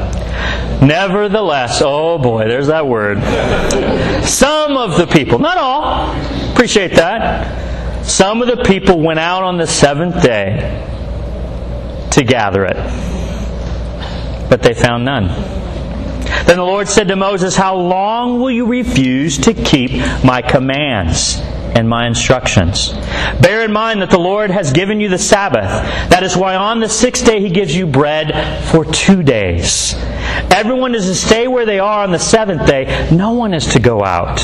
Nevertheless, 0.88 1.82
oh 1.84 2.18
boy, 2.18 2.46
there's 2.48 2.68
that 2.68 2.88
word. 2.88 3.18
Some 4.24 4.78
of 4.78 4.96
the 4.96 5.06
people, 5.06 5.40
not 5.40 5.58
all, 5.58 6.16
appreciate 6.54 6.94
that. 6.94 8.06
Some 8.06 8.42
of 8.42 8.48
the 8.48 8.64
people 8.64 9.02
went 9.02 9.20
out 9.20 9.44
on 9.44 9.58
the 9.58 9.68
seventh 9.68 10.24
day 10.24 10.88
to 12.12 12.24
gather 12.24 12.64
it 12.64 12.78
but 14.50 14.62
they 14.62 14.74
found 14.76 15.04
none. 15.04 15.28
Then 16.46 16.58
the 16.58 16.64
Lord 16.64 16.88
said 16.88 17.08
to 17.08 17.16
Moses, 17.18 17.56
How 17.56 17.76
long 17.76 18.40
will 18.40 18.52
you 18.52 18.68
refuse 18.68 19.40
to 19.40 19.54
keep 19.54 19.92
my 20.24 20.42
commands 20.42 21.42
and 21.76 21.88
my 21.90 22.08
instructions? 22.08 22.92
Bear 23.42 23.64
in 23.64 23.72
mind 23.72 24.02
that 24.02 24.10
the 24.10 24.20
Lord 24.20 24.52
has 24.52 24.72
given 24.72 25.00
you 25.00 25.10
the 25.10 25.18
Sabbath. 25.18 25.70
That 26.10 26.24
is 26.24 26.38
why 26.38 26.56
on 26.56 26.80
the 26.80 26.90
sixth 26.90 27.26
day 27.26 27.40
he 27.40 27.50
gives 27.50 27.76
you 27.76 27.88
bread 27.88 28.66
for 28.72 28.86
two 28.86 29.24
days. 29.24 29.96
Everyone 30.52 30.96
is 30.96 31.06
to 31.06 31.16
stay 31.16 31.48
where 31.48 31.66
they 31.66 31.80
are 31.80 32.04
on 32.04 32.12
the 32.12 32.20
seventh 32.20 32.66
day. 32.68 33.10
No 33.12 33.32
one 33.32 33.54
is 33.54 33.68
to 33.74 33.80
go 33.80 34.04
out. 34.04 34.40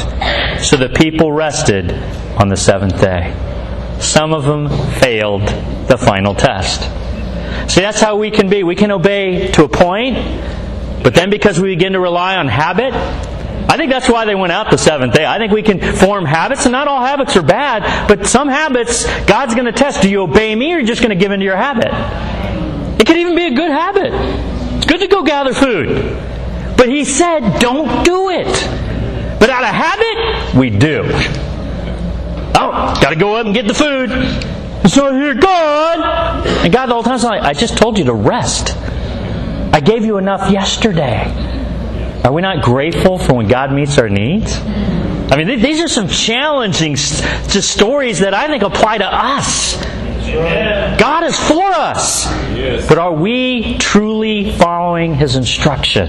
So 0.62 0.76
the 0.78 0.90
people 0.90 1.32
rested 1.32 1.92
on 2.40 2.50
the 2.50 2.58
seventh 2.58 3.00
day. 3.00 3.34
Some 4.00 4.34
of 4.34 4.46
them 4.46 4.70
failed 5.00 5.48
the 5.88 5.98
final 5.98 6.34
test. 6.34 6.82
See, 7.70 7.82
that's 7.82 8.00
how 8.00 8.16
we 8.16 8.32
can 8.32 8.50
be. 8.50 8.64
We 8.64 8.76
can 8.76 8.92
obey 8.92 9.52
to 9.52 9.64
a 9.64 9.70
point, 9.70 10.16
but 11.04 11.14
then 11.14 11.30
because 11.30 11.60
we 11.60 11.76
begin 11.76 11.94
to 11.94 12.00
rely 12.00 12.38
on 12.38 12.48
habit, 12.48 12.94
I 13.70 13.78
think 13.78 13.92
that's 13.92 14.10
why 14.10 14.26
they 14.26 14.34
went 14.34 14.52
out 14.52 14.72
the 14.72 14.80
seventh 14.80 15.14
day. 15.14 15.28
I 15.28 15.38
think 15.38 15.54
we 15.54 15.62
can 15.62 15.80
form 15.80 16.26
habits, 16.26 16.66
and 16.66 16.72
not 16.72 16.88
all 16.88 17.06
habits 17.06 17.36
are 17.38 17.44
bad, 17.44 18.08
but 18.08 18.26
some 18.26 18.48
habits, 18.48 19.06
God's 19.26 19.54
going 19.54 19.68
to 19.68 19.72
test. 19.72 20.02
Do 20.02 20.10
you 20.10 20.24
obey 20.24 20.56
me, 20.56 20.74
or 20.74 20.78
are 20.78 20.80
you 20.80 20.88
just 20.88 21.04
going 21.04 21.12
to 21.12 21.16
give 21.16 21.32
into 21.32 21.46
your 21.46 21.56
habit? 21.56 21.90
It 23.00 23.06
could 23.06 23.18
even 23.18 23.36
be 23.36 23.46
a 23.46 23.54
good 23.54 23.70
habit. 23.70 24.12
It's 24.78 24.88
good 24.88 25.02
to 25.02 25.08
go 25.08 25.22
gather 25.22 25.54
food. 25.54 26.18
But 26.78 26.90
He 26.90 27.06
said, 27.06 27.60
don't 27.60 28.04
do 28.04 28.30
it. 28.32 28.48
But 29.40 29.52
out 29.52 29.64
of 29.64 29.70
habit, 29.70 30.56
we 30.58 30.72
do. 30.72 31.04
Oh, 32.56 32.98
got 33.00 33.10
to 33.10 33.16
go 33.16 33.36
up 33.36 33.46
and 33.46 33.54
get 33.54 33.68
the 33.68 33.76
food. 33.76 34.10
So 34.90 35.14
here, 35.14 35.36
God. 35.36 36.48
And 36.66 36.74
God 36.74 36.88
the 36.88 36.94
whole 36.94 37.04
time 37.04 37.20
like, 37.22 37.44
I 37.44 37.54
just 37.54 37.78
told 37.78 38.00
you 38.00 38.06
to 38.06 38.14
rest. 38.16 38.76
I 39.72 39.80
gave 39.80 40.04
you 40.06 40.18
enough 40.18 40.52
yesterday. 40.52 41.49
Are 42.24 42.34
we 42.34 42.42
not 42.42 42.64
grateful 42.64 43.18
for 43.18 43.34
when 43.34 43.48
God 43.48 43.72
meets 43.72 43.98
our 43.98 44.10
needs? 44.10 44.58
I 45.32 45.36
mean, 45.38 45.48
th- 45.48 45.62
these 45.62 45.80
are 45.82 45.88
some 45.88 46.08
challenging 46.08 46.96
just 46.96 47.72
stories 47.72 48.20
that 48.20 48.34
I 48.34 48.48
think 48.48 48.64
apply 48.64 48.98
to 48.98 49.06
us. 49.06 49.78
God 51.00 51.24
is 51.24 51.36
for 51.40 51.72
us. 51.72 52.28
But 52.88 52.98
are 52.98 53.14
we 53.14 53.78
truly 53.78 54.52
following 54.52 55.16
His 55.16 55.36
instruction? 55.36 56.08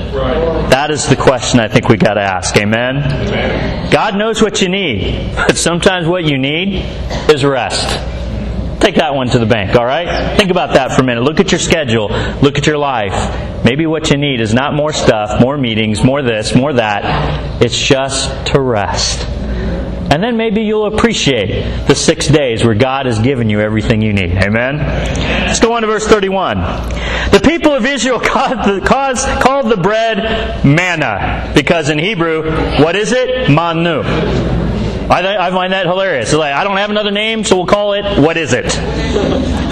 That 0.70 0.90
is 0.90 1.06
the 1.08 1.16
question 1.16 1.60
I 1.60 1.68
think 1.68 1.88
we 1.88 1.96
got 1.96 2.14
to 2.14 2.20
ask. 2.20 2.56
Amen? 2.56 3.90
God 3.90 4.16
knows 4.16 4.42
what 4.42 4.60
you 4.60 4.68
need, 4.68 5.32
but 5.36 5.56
sometimes 5.56 6.06
what 6.06 6.24
you 6.24 6.38
need 6.38 6.84
is 7.30 7.44
rest. 7.44 7.88
Take 8.90 8.98
that 8.98 9.14
one 9.14 9.28
to 9.28 9.38
the 9.38 9.46
bank, 9.46 9.76
all 9.76 9.86
right? 9.86 10.36
Think 10.36 10.50
about 10.50 10.74
that 10.74 10.90
for 10.90 11.02
a 11.02 11.04
minute. 11.04 11.22
Look 11.22 11.38
at 11.38 11.52
your 11.52 11.60
schedule. 11.60 12.08
Look 12.42 12.58
at 12.58 12.66
your 12.66 12.76
life. 12.76 13.64
Maybe 13.64 13.86
what 13.86 14.10
you 14.10 14.16
need 14.16 14.40
is 14.40 14.52
not 14.52 14.74
more 14.74 14.92
stuff, 14.92 15.40
more 15.40 15.56
meetings, 15.56 16.02
more 16.02 16.22
this, 16.22 16.56
more 16.56 16.72
that. 16.72 17.62
It's 17.62 17.78
just 17.78 18.48
to 18.48 18.60
rest. 18.60 19.24
And 20.10 20.20
then 20.20 20.36
maybe 20.36 20.62
you'll 20.62 20.86
appreciate 20.86 21.86
the 21.86 21.94
six 21.94 22.26
days 22.26 22.64
where 22.64 22.74
God 22.74 23.06
has 23.06 23.20
given 23.20 23.48
you 23.48 23.60
everything 23.60 24.02
you 24.02 24.12
need. 24.12 24.32
Amen? 24.32 24.78
Let's 24.78 25.60
go 25.60 25.74
on 25.74 25.82
to 25.82 25.86
verse 25.86 26.08
31. 26.08 26.58
The 26.58 27.40
people 27.44 27.72
of 27.72 27.86
Israel 27.86 28.18
called 28.24 28.58
the, 28.58 28.80
called 29.40 29.70
the 29.70 29.76
bread 29.80 30.64
manna 30.64 31.52
because 31.54 31.90
in 31.90 32.00
Hebrew, 32.00 32.50
what 32.82 32.96
is 32.96 33.12
it? 33.12 33.52
Manu. 33.52 34.02
I, 35.10 35.48
I 35.48 35.50
find 35.50 35.72
that 35.72 35.86
hilarious. 35.86 36.32
Like, 36.32 36.54
I 36.54 36.62
don't 36.62 36.76
have 36.76 36.90
another 36.90 37.10
name, 37.10 37.42
so 37.42 37.56
we'll 37.56 37.66
call 37.66 37.94
it, 37.94 38.04
what 38.20 38.36
is 38.36 38.52
it? 38.52 38.70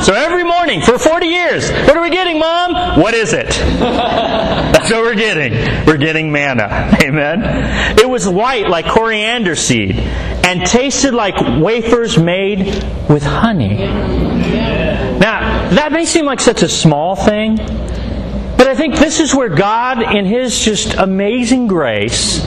So 0.04 0.12
every 0.12 0.42
morning 0.42 0.80
for 0.80 0.98
40 0.98 1.26
years, 1.26 1.70
what 1.70 1.96
are 1.96 2.02
we 2.02 2.10
getting, 2.10 2.40
Mom? 2.40 3.00
What 3.00 3.14
is 3.14 3.32
it? 3.32 3.46
That's 3.78 4.90
what 4.90 5.02
we're 5.02 5.14
getting. 5.14 5.86
We're 5.86 5.96
getting 5.96 6.32
manna. 6.32 6.90
Amen. 7.02 7.98
It 7.98 8.08
was 8.08 8.28
white 8.28 8.68
like 8.68 8.86
coriander 8.86 9.54
seed 9.54 9.96
and 9.96 10.66
tasted 10.66 11.14
like 11.14 11.36
wafers 11.60 12.18
made 12.18 12.66
with 13.08 13.22
honey. 13.22 13.76
Now, 13.76 15.68
that 15.70 15.92
may 15.92 16.04
seem 16.04 16.24
like 16.24 16.40
such 16.40 16.62
a 16.62 16.68
small 16.68 17.14
thing, 17.14 17.56
but 17.56 18.66
I 18.66 18.74
think 18.74 18.96
this 18.96 19.20
is 19.20 19.32
where 19.32 19.48
God, 19.48 20.02
in 20.02 20.24
His 20.24 20.58
just 20.58 20.94
amazing 20.94 21.68
grace, 21.68 22.44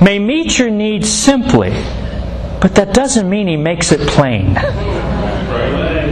may 0.00 0.18
meet 0.18 0.58
your 0.58 0.70
needs 0.70 1.08
simply, 1.10 1.70
but 2.60 2.74
that 2.74 2.92
doesn't 2.94 3.28
mean 3.28 3.46
He 3.46 3.56
makes 3.56 3.92
it 3.92 4.00
plain. 4.08 4.56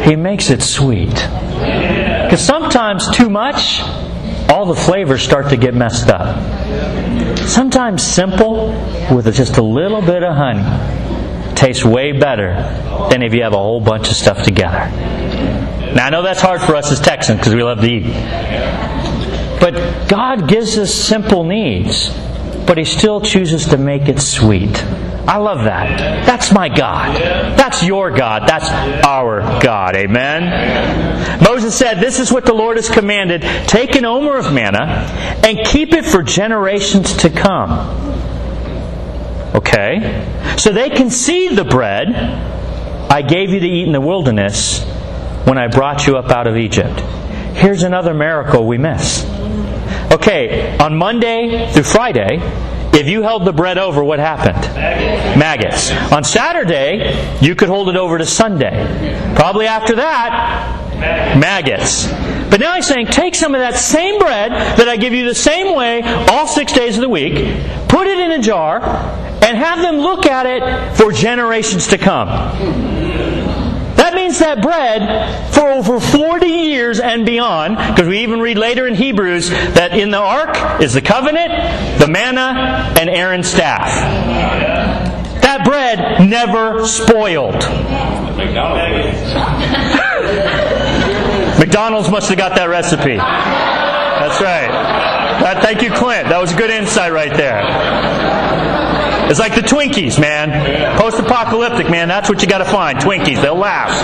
He 0.02 0.16
makes 0.16 0.50
it 0.50 0.62
sweet. 0.62 1.14
Because 1.14 2.44
sometimes 2.44 3.10
too 3.10 3.28
much, 3.28 3.80
all 4.48 4.66
the 4.66 4.74
flavors 4.74 5.22
start 5.22 5.50
to 5.50 5.56
get 5.56 5.74
messed 5.74 6.08
up. 6.08 6.36
Sometimes 7.38 8.02
simple, 8.02 8.68
with 9.14 9.32
just 9.34 9.56
a 9.56 9.62
little 9.62 10.02
bit 10.02 10.22
of 10.22 10.34
honey, 10.34 10.62
tastes 11.54 11.84
way 11.84 12.12
better 12.12 12.54
than 13.10 13.22
if 13.22 13.34
you 13.34 13.42
have 13.42 13.52
a 13.52 13.56
whole 13.56 13.80
bunch 13.80 14.08
of 14.08 14.16
stuff 14.16 14.42
together. 14.44 14.90
Now, 15.94 16.06
I 16.06 16.10
know 16.10 16.22
that's 16.22 16.40
hard 16.40 16.60
for 16.60 16.76
us 16.76 16.92
as 16.92 17.00
Texans 17.00 17.38
because 17.38 17.54
we 17.54 17.62
love 17.62 17.80
to 17.80 17.90
eat. 17.90 18.04
But 19.60 20.08
God 20.08 20.48
gives 20.48 20.78
us 20.78 20.94
simple 20.94 21.44
needs, 21.44 22.10
but 22.68 22.78
He 22.78 22.84
still 22.84 23.20
chooses 23.20 23.66
to 23.66 23.78
make 23.78 24.08
it 24.08 24.20
sweet. 24.20 24.84
I 25.26 25.36
love 25.38 25.64
that. 25.64 26.24
That's 26.24 26.52
my 26.52 26.68
God. 26.68 27.16
That's 27.58 27.82
your 27.82 28.10
God. 28.10 28.48
That's 28.48 28.68
our 29.04 29.40
God. 29.60 29.96
Amen. 29.96 31.42
Moses 31.42 31.76
said, 31.76 31.94
This 31.94 32.20
is 32.20 32.30
what 32.30 32.46
the 32.46 32.54
Lord 32.54 32.76
has 32.76 32.88
commanded. 32.88 33.42
Take 33.66 33.96
an 33.96 34.04
omer 34.04 34.36
of 34.36 34.52
manna 34.54 35.06
and 35.44 35.66
keep 35.66 35.92
it 35.92 36.04
for 36.04 36.22
generations 36.22 37.16
to 37.18 37.30
come. 37.30 37.72
Okay? 39.54 40.54
So 40.56 40.70
they 40.70 40.90
can 40.90 41.10
see 41.10 41.48
the 41.48 41.64
bread 41.64 42.08
I 43.10 43.22
gave 43.22 43.50
you 43.50 43.60
to 43.60 43.66
eat 43.66 43.86
in 43.86 43.92
the 43.92 44.00
wilderness 44.00 44.84
when 45.44 45.56
I 45.56 45.68
brought 45.68 46.06
you 46.06 46.18
up 46.18 46.30
out 46.30 46.46
of 46.46 46.56
Egypt. 46.56 47.00
Here's 47.56 47.82
another 47.82 48.12
miracle 48.12 48.66
we 48.66 48.78
miss. 48.78 49.24
Okay, 50.10 50.76
on 50.78 50.96
Monday 50.96 51.70
through 51.70 51.82
Friday, 51.82 52.38
if 52.94 53.06
you 53.06 53.22
held 53.22 53.44
the 53.44 53.52
bread 53.52 53.76
over, 53.76 54.02
what 54.02 54.18
happened? 54.18 54.58
Maggots. 55.38 55.92
On 56.12 56.24
Saturday, 56.24 57.38
you 57.42 57.54
could 57.54 57.68
hold 57.68 57.90
it 57.90 57.96
over 57.96 58.16
to 58.16 58.24
Sunday. 58.24 59.34
Probably 59.36 59.66
after 59.66 59.96
that, 59.96 61.36
maggots. 61.38 62.08
But 62.50 62.60
now 62.60 62.74
he's 62.74 62.86
saying, 62.86 63.08
take 63.08 63.34
some 63.34 63.54
of 63.54 63.60
that 63.60 63.76
same 63.76 64.18
bread 64.18 64.52
that 64.52 64.88
I 64.88 64.96
give 64.96 65.12
you 65.12 65.26
the 65.28 65.34
same 65.34 65.76
way 65.76 66.00
all 66.02 66.46
six 66.46 66.72
days 66.72 66.96
of 66.96 67.02
the 67.02 67.08
week, 67.08 67.34
put 67.88 68.06
it 68.06 68.18
in 68.18 68.32
a 68.32 68.42
jar, 68.42 68.80
and 68.82 69.58
have 69.58 69.80
them 69.80 69.98
look 69.98 70.24
at 70.24 70.46
it 70.46 70.96
for 70.96 71.12
generations 71.12 71.88
to 71.88 71.98
come. 71.98 72.28
That 73.98 74.14
means 74.14 74.38
that 74.38 74.62
bread 74.62 75.52
for 75.52 75.68
over 75.68 76.00
40 76.00 76.46
years 76.46 77.00
and 77.00 77.26
beyond, 77.26 77.76
because 77.76 78.08
we 78.08 78.20
even 78.20 78.40
read 78.40 78.56
later 78.56 78.86
in 78.86 78.94
Hebrews 78.94 79.50
that 79.50 79.92
in 79.92 80.10
the 80.10 80.18
ark 80.18 80.80
is 80.80 80.94
the 80.94 81.02
covenant, 81.02 81.50
the 81.98 82.08
manna, 82.08 82.94
and 82.98 83.10
Aaron's 83.10 83.48
staff. 83.48 83.88
That 85.42 85.64
bread 85.64 86.28
never 86.28 86.86
spoiled. 86.86 87.54
McDonald's 91.58 92.08
must 92.08 92.28
have 92.28 92.38
got 92.38 92.54
that 92.54 92.68
recipe. 92.68 93.16
That's 93.16 94.40
right. 94.40 94.68
That, 95.42 95.62
thank 95.62 95.82
you, 95.82 95.90
Clint. 95.90 96.28
That 96.28 96.40
was 96.40 96.52
a 96.52 96.56
good 96.56 96.70
insight 96.70 97.12
right 97.12 97.36
there. 97.36 97.62
It's 99.30 99.38
like 99.38 99.54
the 99.54 99.60
Twinkies, 99.60 100.18
man. 100.18 100.98
Post 100.98 101.18
apocalyptic, 101.18 101.90
man. 101.90 102.08
That's 102.08 102.28
what 102.28 102.40
you 102.40 102.48
got 102.48 102.58
to 102.58 102.64
find. 102.64 102.98
Twinkies. 102.98 103.42
They'll 103.42 103.54
last. 103.54 104.02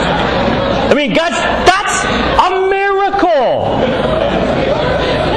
I 0.91 0.95
mean, 0.95 1.15
God, 1.15 1.33
that's 1.33 2.05
a 2.05 2.69
miracle. 2.69 3.65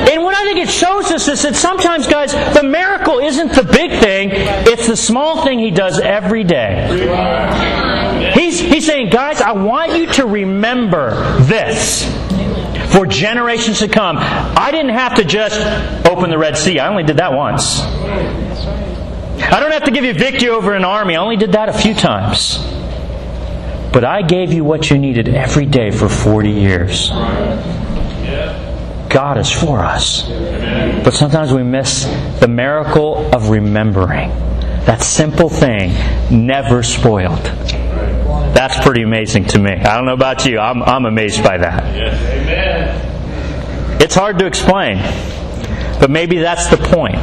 And 0.09 0.23
what 0.23 0.35
I 0.35 0.43
think 0.43 0.59
it 0.59 0.69
shows 0.69 1.11
us 1.11 1.27
is 1.27 1.41
that 1.43 1.55
sometimes, 1.55 2.07
guys, 2.07 2.33
the 2.53 2.63
miracle 2.63 3.19
isn't 3.19 3.53
the 3.53 3.63
big 3.63 3.91
thing, 4.01 4.29
it's 4.31 4.87
the 4.87 4.95
small 4.95 5.43
thing 5.43 5.59
He 5.59 5.71
does 5.71 5.99
every 5.99 6.43
day. 6.43 8.31
He's, 8.33 8.59
he's 8.59 8.85
saying, 8.85 9.09
guys, 9.09 9.41
I 9.41 9.51
want 9.51 9.93
you 9.93 10.07
to 10.13 10.25
remember 10.25 11.39
this 11.41 12.05
for 12.93 13.05
generations 13.05 13.79
to 13.79 13.87
come. 13.87 14.17
I 14.17 14.71
didn't 14.71 14.93
have 14.93 15.15
to 15.15 15.23
just 15.23 15.59
open 16.05 16.29
the 16.29 16.37
Red 16.37 16.57
Sea, 16.57 16.79
I 16.79 16.87
only 16.87 17.03
did 17.03 17.17
that 17.17 17.33
once. 17.33 17.81
I 19.49 19.59
don't 19.59 19.71
have 19.71 19.85
to 19.85 19.91
give 19.91 20.03
you 20.03 20.13
victory 20.13 20.49
over 20.49 20.73
an 20.73 20.83
army. 20.83 21.15
I 21.15 21.21
only 21.21 21.37
did 21.37 21.53
that 21.53 21.69
a 21.69 21.73
few 21.73 21.93
times. 21.93 22.57
But 23.93 24.03
I 24.03 24.21
gave 24.21 24.51
you 24.51 24.65
what 24.65 24.89
you 24.89 24.97
needed 24.97 25.29
every 25.29 25.65
day 25.65 25.89
for 25.91 26.09
40 26.09 26.49
years. 26.49 27.09
God 29.09 29.37
is 29.37 29.49
for 29.49 29.79
us. 29.79 30.27
But 30.27 31.11
sometimes 31.11 31.53
we 31.53 31.63
miss 31.63 32.03
the 32.39 32.49
miracle 32.49 33.33
of 33.33 33.49
remembering. 33.49 34.29
That 34.85 35.01
simple 35.01 35.49
thing 35.49 35.93
never 36.29 36.83
spoiled. 36.83 37.43
That's 38.53 38.77
pretty 38.85 39.03
amazing 39.03 39.45
to 39.45 39.59
me. 39.59 39.71
I 39.71 39.95
don't 39.95 40.05
know 40.05 40.13
about 40.13 40.45
you. 40.45 40.59
I'm, 40.59 40.83
I'm 40.83 41.05
amazed 41.05 41.41
by 41.43 41.57
that. 41.57 41.83
It's 44.01 44.15
hard 44.15 44.39
to 44.39 44.45
explain. 44.45 44.97
But 45.99 46.09
maybe 46.09 46.39
that's 46.39 46.67
the 46.67 46.77
point. 46.77 47.17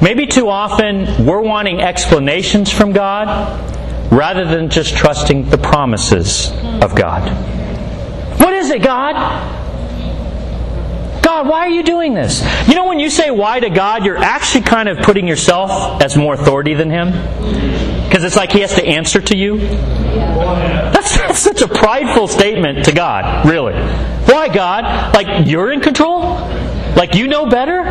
Maybe 0.00 0.26
too 0.26 0.48
often 0.48 1.26
we're 1.26 1.40
wanting 1.40 1.80
explanations 1.80 2.72
from 2.72 2.92
God 2.92 4.12
rather 4.12 4.44
than 4.44 4.70
just 4.70 4.96
trusting 4.96 5.50
the 5.50 5.58
promises 5.58 6.50
of 6.82 6.94
God. 6.94 7.28
What 8.40 8.52
is 8.54 8.70
it, 8.70 8.82
God? 8.82 9.14
God, 11.22 11.46
why 11.46 11.66
are 11.66 11.70
you 11.70 11.82
doing 11.82 12.14
this? 12.14 12.42
You 12.68 12.74
know, 12.74 12.86
when 12.86 12.98
you 13.00 13.10
say 13.10 13.30
why 13.30 13.60
to 13.60 13.70
God, 13.70 14.04
you're 14.04 14.16
actually 14.16 14.62
kind 14.62 14.88
of 14.88 14.98
putting 14.98 15.28
yourself 15.28 16.02
as 16.02 16.16
more 16.16 16.34
authority 16.34 16.74
than 16.74 16.90
Him. 16.90 17.10
Because 18.08 18.24
it's 18.24 18.36
like 18.36 18.50
He 18.52 18.60
has 18.60 18.74
to 18.76 18.86
answer 18.86 19.20
to 19.20 19.36
you. 19.36 19.58
That's, 19.58 21.18
that's 21.18 21.38
such 21.38 21.60
a 21.60 21.68
prideful 21.68 22.28
statement 22.28 22.86
to 22.86 22.92
God, 22.92 23.46
really. 23.46 23.74
Why, 23.74 24.48
God? 24.48 25.14
Like, 25.14 25.46
you're 25.46 25.70
in 25.70 25.80
control? 25.80 26.22
Like, 26.96 27.14
you 27.14 27.28
know 27.28 27.46
better? 27.46 27.84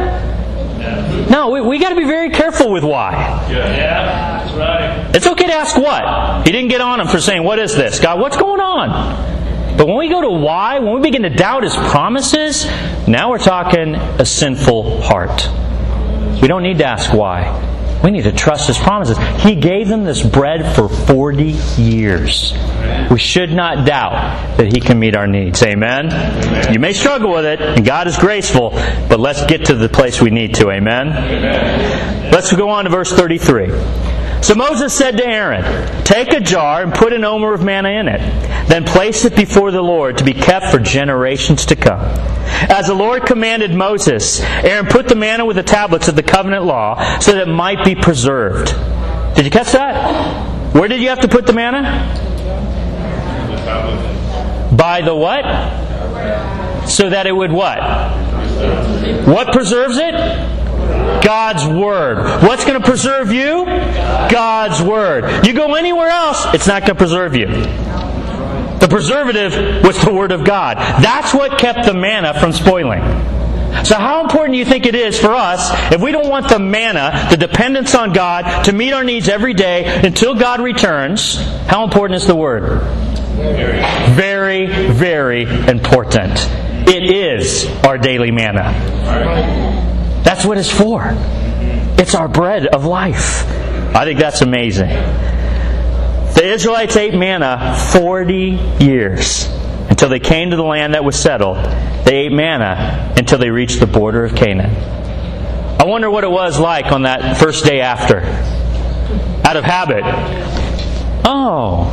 No, 1.29 1.49
we, 1.49 1.61
we 1.61 1.79
got 1.79 1.89
to 1.89 1.95
be 1.95 2.05
very 2.05 2.29
careful 2.29 2.71
with 2.71 2.83
why. 2.83 3.13
Yeah, 3.51 4.43
that's 4.45 4.53
right. 4.53 5.15
It's 5.15 5.27
okay 5.27 5.47
to 5.47 5.53
ask 5.53 5.75
what. 5.75 6.45
He 6.45 6.51
didn't 6.51 6.69
get 6.69 6.81
on 6.81 6.99
him 6.99 7.07
for 7.07 7.19
saying, 7.19 7.43
What 7.43 7.59
is 7.59 7.75
this? 7.75 7.99
God, 7.99 8.19
what's 8.19 8.37
going 8.37 8.61
on? 8.61 9.77
But 9.77 9.87
when 9.87 9.97
we 9.97 10.09
go 10.09 10.21
to 10.21 10.29
why, 10.29 10.79
when 10.79 10.93
we 10.95 11.01
begin 11.01 11.21
to 11.23 11.29
doubt 11.29 11.63
his 11.63 11.75
promises, 11.75 12.65
now 13.07 13.29
we're 13.29 13.37
talking 13.37 13.93
a 13.95 14.25
sinful 14.25 15.01
heart. 15.01 15.47
We 16.41 16.47
don't 16.47 16.63
need 16.63 16.79
to 16.79 16.85
ask 16.85 17.13
why. 17.13 17.43
We 18.03 18.11
need 18.11 18.23
to 18.23 18.31
trust 18.31 18.67
his 18.67 18.77
promises. 18.77 19.17
He 19.41 19.55
gave 19.55 19.87
them 19.87 20.03
this 20.03 20.21
bread 20.21 20.75
for 20.75 20.87
40 20.87 21.43
years. 21.81 22.53
We 23.11 23.19
should 23.19 23.51
not 23.51 23.85
doubt 23.85 24.57
that 24.57 24.71
he 24.73 24.79
can 24.79 24.99
meet 24.99 25.15
our 25.15 25.27
needs. 25.27 25.61
Amen? 25.63 26.11
Amen. 26.11 26.73
You 26.73 26.79
may 26.79 26.93
struggle 26.93 27.31
with 27.31 27.45
it, 27.45 27.59
and 27.59 27.85
God 27.85 28.07
is 28.07 28.17
graceful, 28.17 28.71
but 29.09 29.19
let's 29.19 29.45
get 29.45 29.65
to 29.65 29.73
the 29.73 29.89
place 29.89 30.21
we 30.21 30.29
need 30.29 30.55
to. 30.55 30.69
Amen? 30.71 31.09
Amen. 31.09 32.31
Let's 32.31 32.53
go 32.53 32.69
on 32.69 32.83
to 32.85 32.89
verse 32.89 33.11
33. 33.11 33.69
So 34.41 34.55
Moses 34.55 34.93
said 34.93 35.17
to 35.17 35.25
Aaron, 35.25 36.03
Take 36.03 36.31
a 36.31 36.39
jar 36.39 36.83
and 36.83 36.93
put 36.93 37.11
an 37.11 37.23
omer 37.23 37.53
of 37.53 37.63
manna 37.63 37.89
in 37.89 38.07
it. 38.07 38.21
Then 38.67 38.83
place 38.83 39.23
it 39.23 39.35
before 39.35 39.71
the 39.71 39.81
Lord 39.81 40.17
to 40.17 40.23
be 40.23 40.33
kept 40.33 40.67
for 40.67 40.79
generations 40.79 41.65
to 41.67 41.75
come. 41.75 42.01
As 42.69 42.87
the 42.87 42.93
Lord 42.93 43.25
commanded 43.25 43.73
Moses, 43.73 44.41
Aaron 44.41 44.87
put 44.87 45.07
the 45.07 45.15
manna 45.15 45.45
with 45.45 45.55
the 45.55 45.63
tablets 45.63 46.07
of 46.07 46.15
the 46.15 46.23
covenant 46.23 46.65
law 46.65 47.19
so 47.19 47.33
that 47.33 47.47
it 47.47 47.51
might 47.51 47.85
be 47.85 47.95
preserved. 47.95 48.67
Did 49.35 49.45
you 49.45 49.51
catch 49.51 49.71
that? 49.71 50.73
Where 50.73 50.87
did 50.87 51.01
you 51.01 51.09
have 51.09 51.21
to 51.21 51.27
put 51.27 51.45
the 51.45 51.53
manna? 51.53 51.81
By 54.75 55.01
the 55.01 55.15
what? 55.15 55.43
So 56.89 57.09
that 57.09 57.25
it 57.25 57.31
would 57.31 57.51
what? 57.51 57.79
What 59.27 59.53
preserves 59.53 59.97
it? 59.97 60.13
God's 61.23 61.65
Word. 61.65 62.43
What's 62.43 62.65
going 62.65 62.81
to 62.81 62.85
preserve 62.85 63.31
you? 63.31 63.65
God's 63.65 64.81
Word. 64.81 65.45
You 65.45 65.53
go 65.53 65.75
anywhere 65.75 66.09
else, 66.09 66.45
it's 66.53 66.67
not 66.67 66.81
going 66.81 66.95
to 66.95 66.95
preserve 66.95 67.35
you. 67.35 67.47
The 68.79 68.87
preservative 68.87 69.83
was 69.83 69.99
the 70.03 70.13
Word 70.13 70.31
of 70.31 70.45
God. 70.45 70.77
That's 70.77 71.33
what 71.33 71.57
kept 71.59 71.85
the 71.85 71.93
manna 71.93 72.39
from 72.39 72.53
spoiling. 72.53 73.01
So, 73.83 73.95
how 73.95 74.21
important 74.21 74.53
do 74.53 74.57
you 74.57 74.65
think 74.65 74.85
it 74.85 74.95
is 74.95 75.19
for 75.19 75.31
us 75.31 75.69
if 75.91 76.01
we 76.01 76.11
don't 76.11 76.29
want 76.29 76.49
the 76.49 76.59
manna, 76.59 77.27
the 77.29 77.37
dependence 77.37 77.95
on 77.95 78.13
God, 78.13 78.63
to 78.65 78.73
meet 78.73 78.93
our 78.93 79.03
needs 79.03 79.29
every 79.29 79.53
day 79.53 80.01
until 80.03 80.35
God 80.35 80.61
returns? 80.61 81.35
How 81.67 81.83
important 81.83 82.21
is 82.21 82.27
the 82.27 82.35
Word? 82.35 82.81
Very, 84.15 84.65
very 84.65 85.43
important. 85.43 86.33
It 86.87 87.03
is 87.03 87.65
our 87.85 87.97
daily 87.97 88.31
manna. 88.31 88.73
That's 90.23 90.45
what 90.45 90.57
it's 90.57 90.71
for. 90.71 91.03
It's 91.99 92.15
our 92.15 92.27
bread 92.27 92.67
of 92.67 92.85
life. 92.85 93.45
I 93.95 94.05
think 94.05 94.19
that's 94.19 94.41
amazing. 94.41 94.89
The 96.37 96.45
Israelites 96.47 96.95
ate 96.95 97.15
manna 97.15 97.75
40 97.93 98.59
years 98.79 99.47
until 99.89 100.07
they 100.07 100.19
came 100.19 100.51
to 100.51 100.55
the 100.55 100.63
land 100.63 100.93
that 100.93 101.03
was 101.03 101.19
settled. 101.19 101.57
They 102.05 102.27
ate 102.27 102.31
manna 102.31 103.11
until 103.17 103.39
they 103.39 103.49
reached 103.49 103.79
the 103.79 103.87
border 103.87 104.23
of 104.23 104.35
Canaan. 104.35 104.69
I 105.81 105.85
wonder 105.85 106.11
what 106.11 106.23
it 106.23 106.29
was 106.29 106.59
like 106.59 106.91
on 106.91 107.01
that 107.01 107.37
first 107.37 107.65
day 107.65 107.81
after. 107.81 108.19
Out 109.47 109.57
of 109.57 109.63
habit. 109.63 110.03
Oh. 111.25 111.89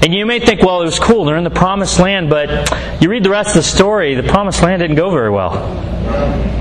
And 0.00 0.14
you 0.14 0.26
may 0.26 0.38
think, 0.38 0.62
well, 0.62 0.80
it 0.82 0.84
was 0.84 1.00
cool. 1.00 1.24
They're 1.24 1.36
in 1.36 1.42
the 1.42 1.50
promised 1.50 1.98
land, 1.98 2.30
but 2.30 2.70
you 3.02 3.10
read 3.10 3.24
the 3.24 3.30
rest 3.30 3.48
of 3.48 3.56
the 3.56 3.62
story, 3.64 4.14
the 4.14 4.22
promised 4.22 4.62
land 4.62 4.80
didn't 4.80 4.94
go 4.94 5.10
very 5.10 5.30
well. 5.30 5.54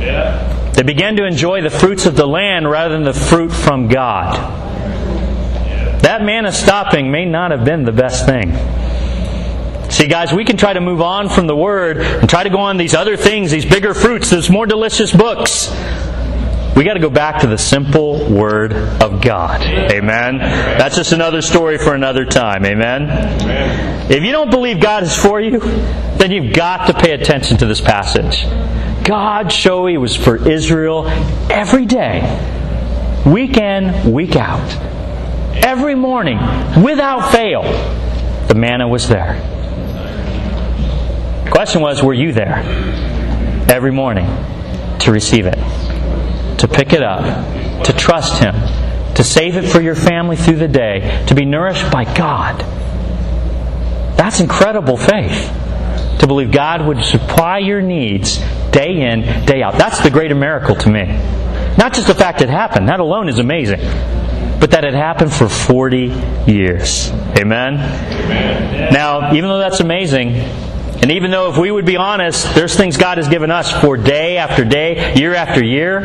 Yeah. 0.02 0.72
They 0.74 0.82
began 0.82 1.16
to 1.18 1.26
enjoy 1.28 1.62
the 1.62 1.70
fruits 1.70 2.08
of 2.08 2.16
the 2.16 2.26
land 2.26 2.68
rather 2.68 2.96
than 2.96 3.04
the 3.04 3.14
fruit 3.14 3.52
from 3.52 3.90
God. 3.90 4.66
That 6.18 6.26
manna 6.26 6.52
stopping 6.52 7.12
may 7.12 7.26
not 7.26 7.52
have 7.52 7.64
been 7.64 7.86
the 7.86 7.92
best 7.92 8.26
thing. 8.26 8.52
See, 9.92 10.08
guys, 10.08 10.34
we 10.34 10.46
can 10.46 10.58
try 10.58 10.74
to 10.74 10.82
move 10.82 11.00
on 11.00 11.30
from 11.30 11.46
the 11.46 11.56
Word 11.56 11.98
and 11.98 12.28
try 12.28 12.42
to 12.42 12.50
go 12.50 12.58
on 12.58 12.78
these 12.78 12.96
other 12.96 13.16
things, 13.16 13.52
these 13.52 13.66
bigger 13.66 13.94
fruits, 13.94 14.32
these 14.32 14.50
more 14.50 14.66
delicious 14.66 15.14
books. 15.14 15.70
We 16.76 16.84
got 16.86 16.96
to 16.96 17.00
go 17.00 17.12
back 17.12 17.42
to 17.42 17.48
the 17.48 17.60
simple 17.60 18.34
Word 18.34 18.74
of 18.74 19.22
God. 19.22 19.62
Amen. 19.62 20.40
That's 20.40 20.96
just 20.96 21.12
another 21.12 21.44
story 21.44 21.78
for 21.78 21.94
another 21.94 22.26
time. 22.26 22.66
Amen. 22.66 24.10
If 24.12 24.24
you 24.24 24.32
don't 24.32 24.50
believe 24.50 24.82
God 24.82 25.04
is 25.04 25.16
for 25.16 25.40
you, 25.40 25.60
then 25.60 26.32
you've 26.32 26.56
got 26.56 26.88
to 26.88 26.96
pay 26.96 27.12
attention 27.12 27.58
to 27.58 27.68
this 27.68 27.80
passage. 27.80 28.44
God 29.06 29.52
showed 29.52 29.86
He 29.86 30.00
was 30.00 30.16
for 30.16 30.50
Israel 30.50 31.08
every 31.52 31.86
day, 31.86 32.24
week 33.24 33.58
in, 33.58 34.12
week 34.12 34.36
out. 34.36 34.96
Every 35.64 35.96
morning, 35.96 36.38
without 36.82 37.32
fail, 37.32 37.64
the 38.48 38.56
manna 38.56 38.88
was 38.88 39.08
there. 39.08 39.42
The 41.46 41.52
question 41.52 41.82
was, 41.82 42.04
were 42.04 42.14
you 42.14 42.32
there 42.32 42.60
every 43.70 43.92
morning 43.92 44.26
to 45.00 45.12
receive 45.12 45.46
it, 45.46 45.58
to 46.60 46.68
pick 46.68 46.94
it 46.94 47.04
up, 47.04 47.84
to 47.86 47.94
trust 47.94 48.42
Him, 48.42 48.54
to 49.16 49.24
save 49.24 49.58
it 49.58 49.68
for 49.68 49.82
your 49.82 49.96
family 49.96 50.36
through 50.36 50.58
the 50.58 50.68
day, 50.68 51.26
to 51.28 51.36
be 51.36 51.46
nourished 51.46 51.92
by 51.92 52.04
God? 52.04 52.60
That's 54.18 54.40
incredible 54.40 54.98
faith. 54.98 55.54
To 56.20 56.28
believe 56.28 56.52
God 56.52 56.86
would 56.86 57.04
supply 57.04 57.60
your 57.60 57.82
needs 57.82 58.38
day 58.72 59.02
in, 59.02 59.46
day 59.46 59.62
out. 59.62 59.78
That's 59.78 60.02
the 60.02 60.10
greater 60.10 60.36
miracle 60.36 60.76
to 60.76 60.90
me. 60.90 61.06
Not 61.78 61.94
just 61.94 62.08
the 62.08 62.16
fact 62.16 62.42
it 62.42 62.50
happened, 62.50 62.90
that 62.90 63.00
alone 63.00 63.30
is 63.30 63.40
amazing 63.40 63.80
but 64.60 64.72
that 64.72 64.84
it 64.84 64.94
happened 64.94 65.32
for 65.34 65.48
40 65.48 66.14
years. 66.48 67.10
Amen? 67.38 67.76
Amen? 67.76 68.94
Now, 68.94 69.34
even 69.34 69.50
though 69.50 69.60
that's 69.60 69.80
amazing, 69.80 70.30
and 71.02 71.12
even 71.12 71.30
though 71.30 71.52
if 71.52 71.58
we 71.58 71.70
would 71.70 71.86
be 71.86 71.96
honest, 71.96 72.56
there's 72.56 72.76
things 72.76 72.98
God 72.98 73.18
has 73.18 73.28
given 73.28 73.52
us 73.52 73.72
for 73.72 73.98
day 73.98 74.38
after 74.38 74.66
day, 74.66 75.14
year 75.16 75.36
after 75.36 75.64
year, 75.64 76.00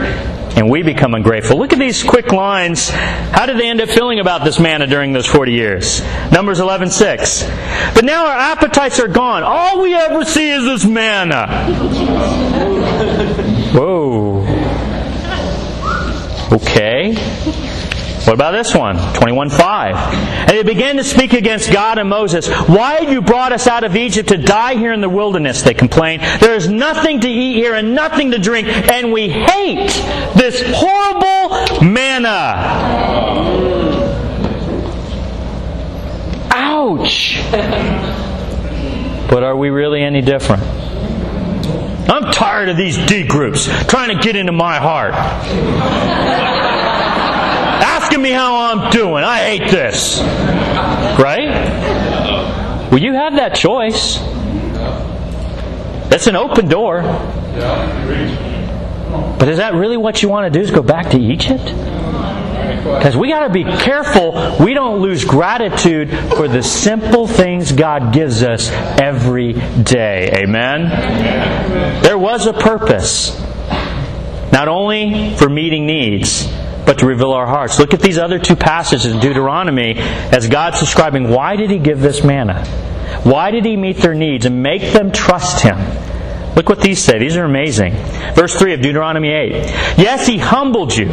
and 0.55 0.69
we 0.69 0.83
become 0.83 1.15
ungrateful. 1.15 1.59
Look 1.59 1.73
at 1.73 1.79
these 1.79 2.03
quick 2.03 2.31
lines. 2.31 2.91
How 2.91 3.47
did 3.47 3.59
they 3.59 3.69
end 3.69 3.81
up 3.81 3.89
feeling 3.89 4.21
about 4.21 4.45
this 4.45 4.61
manna 4.61 4.87
during 4.87 5.15
those 5.15 5.27
40 5.27 5.53
years? 5.53 6.03
Numbers 6.31 6.61
11:6. 6.61 7.43
But 7.95 8.05
now 8.05 8.27
our 8.27 8.37
appetites 8.37 9.01
are 9.01 9.09
gone. 9.09 9.43
All 9.43 9.81
we 9.81 9.95
ever 9.95 10.27
see 10.27 10.51
is 10.51 10.65
this 10.65 10.85
manna. 10.85 11.47
Whoa. 13.73 14.47
Okay. 16.53 17.17
What 18.25 18.35
about 18.35 18.53
this 18.53 18.73
one? 18.73 18.97
21.5. 18.97 19.95
And 19.95 20.51
they 20.51 20.63
began 20.63 20.97
to 20.97 21.05
speak 21.05 21.33
against 21.33 21.73
God 21.73 21.99
and 21.99 22.09
Moses. 22.09 22.49
Why 22.69 23.01
have 23.01 23.13
you 23.13 23.21
brought 23.21 23.53
us 23.53 23.67
out 23.67 23.83
of 23.83 23.97
Egypt 23.97 24.29
to 24.29 24.37
die 24.37 24.77
here 24.77 24.93
in 24.93 25.01
the 25.01 25.09
wilderness? 25.09 25.63
They 25.63 25.75
complained. 25.75 26.23
There 26.41 26.55
is 26.55 26.69
nothing 26.69 27.21
to 27.21 27.29
eat 27.29 27.55
here 27.55 27.75
and 27.75 27.97
nothing 27.97 28.31
to 28.31 28.39
drink, 28.39 28.69
and 28.69 29.13
we 29.13 29.29
hate 29.29 29.91
this 30.37 30.63
horrible 30.73 31.83
manna. 31.85 32.29
Ouch. 36.51 37.43
But 39.33 39.45
are 39.45 39.57
we 39.57 39.71
really 39.71 40.03
any 40.03 40.21
different? 40.21 40.63
I'm 40.63 42.31
tired 42.33 42.69
of 42.69 42.77
these 42.77 42.99
D 43.07 43.27
groups 43.27 43.65
trying 43.87 44.15
to 44.15 44.23
get 44.23 44.37
into 44.37 44.53
my 44.53 44.79
heart 44.79 45.15
asking 48.03 48.23
me 48.23 48.31
how 48.31 48.57
I'm 48.57 48.91
doing. 48.91 49.23
I 49.23 49.39
hate 49.39 49.71
this. 49.71 50.19
Right? 51.21 51.49
Well, 52.91 52.99
you 52.99 53.13
have 53.15 53.37
that 53.37 53.55
choice. 53.55 54.19
That's 56.09 56.27
an 56.27 56.35
open 56.37 56.69
door. 56.69 57.03
But 59.39 59.49
is 59.49 59.59
that 59.59 59.75
really 59.75 59.97
what 59.97 60.23
you 60.23 60.29
want 60.29 60.53
to 60.53 60.59
do? 60.59 60.63
Is 60.65 60.71
go 60.71 60.83
back 60.83 61.11
to 61.11 61.19
Egypt? 61.19 61.65
Because 61.65 63.17
we 63.17 63.29
got 63.29 63.47
to 63.47 63.53
be 63.53 63.63
careful 63.63 64.57
we 64.59 64.75
don't 64.75 65.01
lose 65.01 65.25
gratitude 65.25 66.11
for 66.37 66.49
the 66.49 66.63
simple 66.63 67.29
things 67.29 67.71
God 67.71 68.13
gives 68.13 68.43
us 68.43 68.71
every 69.01 69.53
day. 69.53 70.33
Amen? 70.43 72.03
There 72.03 72.19
was 72.19 72.47
a 72.47 72.53
purpose. 72.53 73.41
Not 74.53 74.69
only 74.69 75.35
for 75.37 75.49
meeting 75.49 75.87
needs, 75.87 76.49
but 76.85 76.99
to 76.99 77.07
reveal 77.07 77.33
our 77.33 77.47
hearts. 77.47 77.79
Look 77.79 77.95
at 77.95 78.01
these 78.01 78.19
other 78.19 78.39
two 78.39 78.57
passages 78.57 79.13
in 79.13 79.21
Deuteronomy 79.21 79.95
as 79.97 80.49
God's 80.49 80.81
describing 80.81 81.29
why 81.29 81.57
did 81.57 81.71
He 81.71 81.79
give 81.79 82.01
this 82.01 82.25
manna? 82.25 82.65
Why 83.25 83.51
did 83.51 83.65
He 83.65 83.77
meet 83.77 83.99
their 83.99 84.15
needs 84.15 84.47
and 84.47 84.63
make 84.63 84.93
them 84.93 85.13
trust 85.13 85.63
Him? 85.63 85.79
Look 86.55 86.69
what 86.69 86.81
these 86.81 87.03
say. 87.03 87.19
These 87.19 87.37
are 87.37 87.45
amazing. 87.45 87.93
Verse 88.35 88.55
3 88.55 88.75
of 88.75 88.81
Deuteronomy 88.81 89.31
8. 89.31 89.53
Yes, 89.99 90.27
He 90.27 90.39
humbled 90.39 90.95
you 90.95 91.09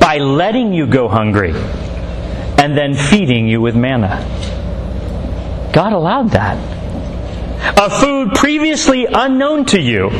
by 0.00 0.18
letting 0.18 0.72
you 0.72 0.86
go 0.86 1.08
hungry 1.08 1.52
and 1.54 2.76
then 2.76 2.94
feeding 2.94 3.48
you 3.48 3.60
with 3.60 3.74
manna. 3.74 4.22
God 5.72 5.92
allowed 5.92 6.30
that. 6.30 6.56
A 7.78 7.90
food 7.90 8.32
previously 8.34 9.06
unknown 9.06 9.64
to 9.66 9.80
you 9.80 10.10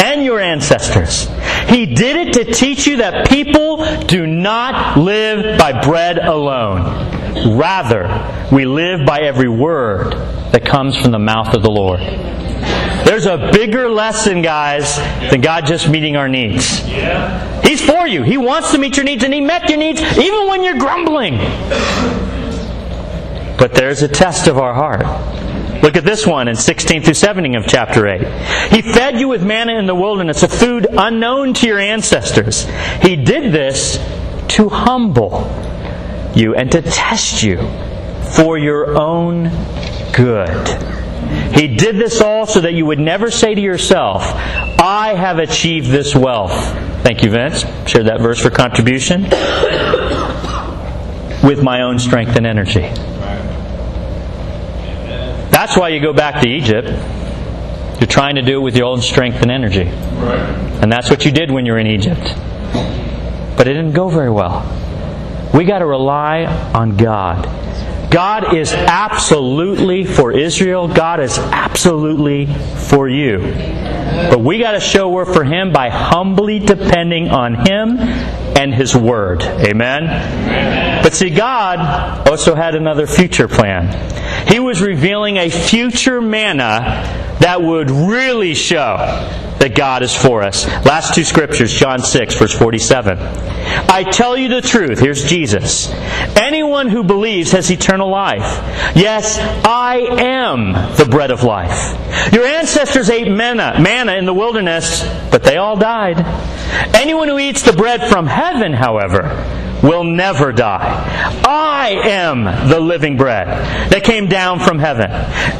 and 0.00 0.24
your 0.24 0.40
ancestors. 0.40 1.28
He 1.68 1.86
did 1.86 2.28
it 2.28 2.32
to 2.34 2.52
teach 2.52 2.86
you 2.86 2.98
that 2.98 3.28
people 3.28 3.84
do 4.06 4.26
not 4.26 4.98
live 4.98 5.58
by 5.58 5.82
bread 5.84 6.18
alone. 6.18 7.56
Rather, 7.56 8.48
we 8.52 8.64
live 8.64 9.06
by 9.06 9.20
every 9.20 9.48
word 9.48 10.12
that 10.52 10.64
comes 10.64 10.96
from 10.96 11.10
the 11.10 11.18
mouth 11.18 11.54
of 11.54 11.62
the 11.62 11.70
Lord. 11.70 12.00
There's 13.04 13.26
a 13.26 13.50
bigger 13.52 13.90
lesson, 13.90 14.40
guys, 14.40 14.96
than 15.30 15.40
God 15.40 15.66
just 15.66 15.88
meeting 15.88 16.16
our 16.16 16.28
needs. 16.28 16.78
He's 17.62 17.84
for 17.84 18.06
you. 18.06 18.22
He 18.22 18.38
wants 18.38 18.72
to 18.72 18.78
meet 18.78 18.96
your 18.96 19.04
needs, 19.04 19.24
and 19.24 19.34
He 19.34 19.40
met 19.40 19.68
your 19.68 19.78
needs 19.78 20.00
even 20.00 20.48
when 20.48 20.62
you're 20.64 20.78
grumbling. 20.78 21.36
But 23.58 23.74
there's 23.74 24.02
a 24.02 24.08
test 24.08 24.46
of 24.46 24.58
our 24.58 24.74
heart. 24.74 25.02
Look 25.84 25.98
at 25.98 26.04
this 26.04 26.26
one 26.26 26.48
in 26.48 26.56
16 26.56 27.02
through 27.02 27.12
17 27.12 27.56
of 27.56 27.66
chapter 27.66 28.08
8. 28.08 28.72
He 28.72 28.80
fed 28.80 29.20
you 29.20 29.28
with 29.28 29.44
manna 29.44 29.74
in 29.74 29.84
the 29.84 29.94
wilderness, 29.94 30.42
a 30.42 30.48
food 30.48 30.86
unknown 30.90 31.52
to 31.52 31.66
your 31.66 31.78
ancestors. 31.78 32.64
He 33.02 33.16
did 33.16 33.52
this 33.52 33.98
to 34.54 34.70
humble 34.70 35.42
you 36.34 36.54
and 36.54 36.72
to 36.72 36.80
test 36.80 37.42
you 37.42 37.58
for 38.34 38.56
your 38.56 38.98
own 38.98 39.50
good. 40.14 40.68
He 41.54 41.76
did 41.76 41.96
this 41.96 42.22
all 42.22 42.46
so 42.46 42.62
that 42.62 42.72
you 42.72 42.86
would 42.86 42.98
never 42.98 43.30
say 43.30 43.54
to 43.54 43.60
yourself, 43.60 44.22
I 44.80 45.12
have 45.14 45.38
achieved 45.38 45.90
this 45.90 46.16
wealth. 46.16 46.54
Thank 47.02 47.22
you, 47.22 47.28
Vince. 47.28 47.60
Share 47.86 48.04
that 48.04 48.22
verse 48.22 48.40
for 48.40 48.48
contribution. 48.48 49.24
With 51.46 51.62
my 51.62 51.82
own 51.82 51.98
strength 51.98 52.36
and 52.36 52.46
energy. 52.46 52.90
That's 55.64 55.78
why 55.78 55.88
you 55.88 56.00
go 56.00 56.12
back 56.12 56.42
to 56.42 56.46
Egypt. 56.46 56.88
You're 57.98 58.06
trying 58.06 58.34
to 58.34 58.42
do 58.42 58.60
it 58.60 58.62
with 58.62 58.76
your 58.76 58.84
own 58.84 59.00
strength 59.00 59.40
and 59.40 59.50
energy. 59.50 59.86
And 59.86 60.92
that's 60.92 61.08
what 61.08 61.24
you 61.24 61.32
did 61.32 61.50
when 61.50 61.64
you 61.64 61.72
were 61.72 61.78
in 61.78 61.86
Egypt. 61.86 62.20
But 63.56 63.66
it 63.66 63.72
didn't 63.72 63.92
go 63.92 64.10
very 64.10 64.30
well. 64.30 64.60
We 65.54 65.64
got 65.64 65.78
to 65.78 65.86
rely 65.86 66.44
on 66.44 66.98
God. 66.98 67.44
God 68.10 68.54
is 68.54 68.74
absolutely 68.74 70.04
for 70.04 70.32
Israel. 70.32 70.86
God 70.86 71.20
is 71.20 71.38
absolutely 71.38 72.44
for 72.44 73.08
you. 73.08 73.38
But 73.38 74.40
we 74.40 74.58
got 74.58 74.72
to 74.72 74.80
show 74.80 75.08
we're 75.08 75.24
for 75.24 75.44
Him 75.44 75.72
by 75.72 75.88
humbly 75.88 76.58
depending 76.58 77.30
on 77.30 77.54
Him 77.54 77.98
and 77.98 78.74
His 78.74 78.94
Word. 78.94 79.42
Amen? 79.42 80.04
Amen? 80.04 81.02
But 81.02 81.14
see, 81.14 81.30
God 81.30 82.28
also 82.28 82.54
had 82.54 82.74
another 82.74 83.06
future 83.06 83.48
plan. 83.48 83.86
He 84.48 84.60
was 84.60 84.82
revealing 84.82 85.36
a 85.36 85.48
future 85.50 86.20
manna 86.20 87.36
that 87.40 87.62
would 87.62 87.90
really 87.90 88.54
show 88.54 88.96
that 89.58 89.74
God 89.74 90.02
is 90.02 90.14
for 90.14 90.42
us. 90.42 90.66
Last 90.84 91.14
two 91.14 91.24
scriptures, 91.24 91.72
John 91.72 92.00
6, 92.00 92.38
verse 92.38 92.52
47. 92.56 93.18
I 93.88 94.04
tell 94.04 94.36
you 94.36 94.48
the 94.48 94.60
truth. 94.60 94.98
Here's 94.98 95.24
Jesus. 95.24 95.90
Anyone 96.36 96.88
who 96.88 97.02
believes 97.02 97.52
has 97.52 97.70
eternal 97.70 98.08
life. 98.08 98.42
Yes, 98.96 99.38
I 99.64 99.96
am 100.20 100.72
the 100.96 101.06
bread 101.08 101.30
of 101.30 101.42
life. 101.42 102.32
Your 102.32 102.44
ancestors 102.44 103.10
ate 103.10 103.30
manna, 103.30 103.80
manna 103.80 104.14
in 104.14 104.24
the 104.24 104.34
wilderness, 104.34 105.02
but 105.30 105.42
they 105.42 105.56
all 105.56 105.76
died. 105.76 106.18
Anyone 106.94 107.28
who 107.28 107.38
eats 107.38 107.62
the 107.62 107.72
bread 107.72 108.08
from 108.08 108.26
heaven, 108.26 108.72
however, 108.72 109.22
will 109.82 110.04
never 110.04 110.50
die. 110.52 111.40
I 111.44 111.90
am 112.04 112.44
the 112.68 112.80
living 112.80 113.16
bread 113.16 113.48
that 113.90 114.02
came 114.04 114.28
down 114.28 114.58
from 114.60 114.78
heaven. 114.78 115.10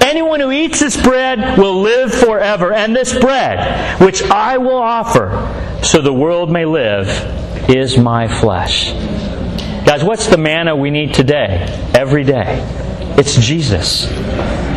Anyone 0.03 0.41
who 0.41 0.51
eats 0.51 0.81
this 0.81 1.01
bread 1.01 1.59
will 1.59 1.83
live 1.83 2.12
forever, 2.12 2.73
and 2.73 2.97
this 2.97 3.19
bread, 3.19 4.01
which 4.01 4.23
I 4.23 4.59
will 4.59 4.79
offer 4.79 5.81
so 5.83 6.01
the 6.01 6.12
world 6.12 6.51
may 6.51 6.65
live, 6.65 7.09
is 7.69 7.97
my 7.97 8.29
flesh. 8.29 8.93
Guys, 9.85 10.03
what's 10.03 10.27
the 10.29 10.39
manna 10.39 10.75
we 10.75 10.91
need 10.91 11.15
today, 11.15 11.67
every 11.95 12.25
day? 12.25 12.62
It's 13.17 13.37
Jesus. 13.37 14.09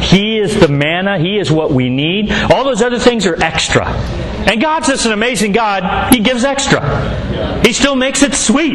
He 0.02 0.38
is 0.38 0.60
the 0.60 0.68
manna. 0.68 1.18
He 1.18 1.40
is 1.40 1.52
what 1.52 1.72
we 1.72 1.90
need. 1.90 2.32
All 2.32 2.64
those 2.64 2.82
other 2.82 3.00
things 3.00 3.26
are 3.26 3.42
extra. 3.42 3.88
And 3.88 4.62
God's 4.62 4.88
just 4.88 5.06
an 5.06 5.12
amazing 5.12 5.54
God. 5.54 6.14
He 6.14 6.20
gives 6.20 6.44
extra. 6.44 7.62
He 7.66 7.74
still 7.74 7.96
makes 7.96 8.22
it 8.22 8.34
sweet. 8.34 8.74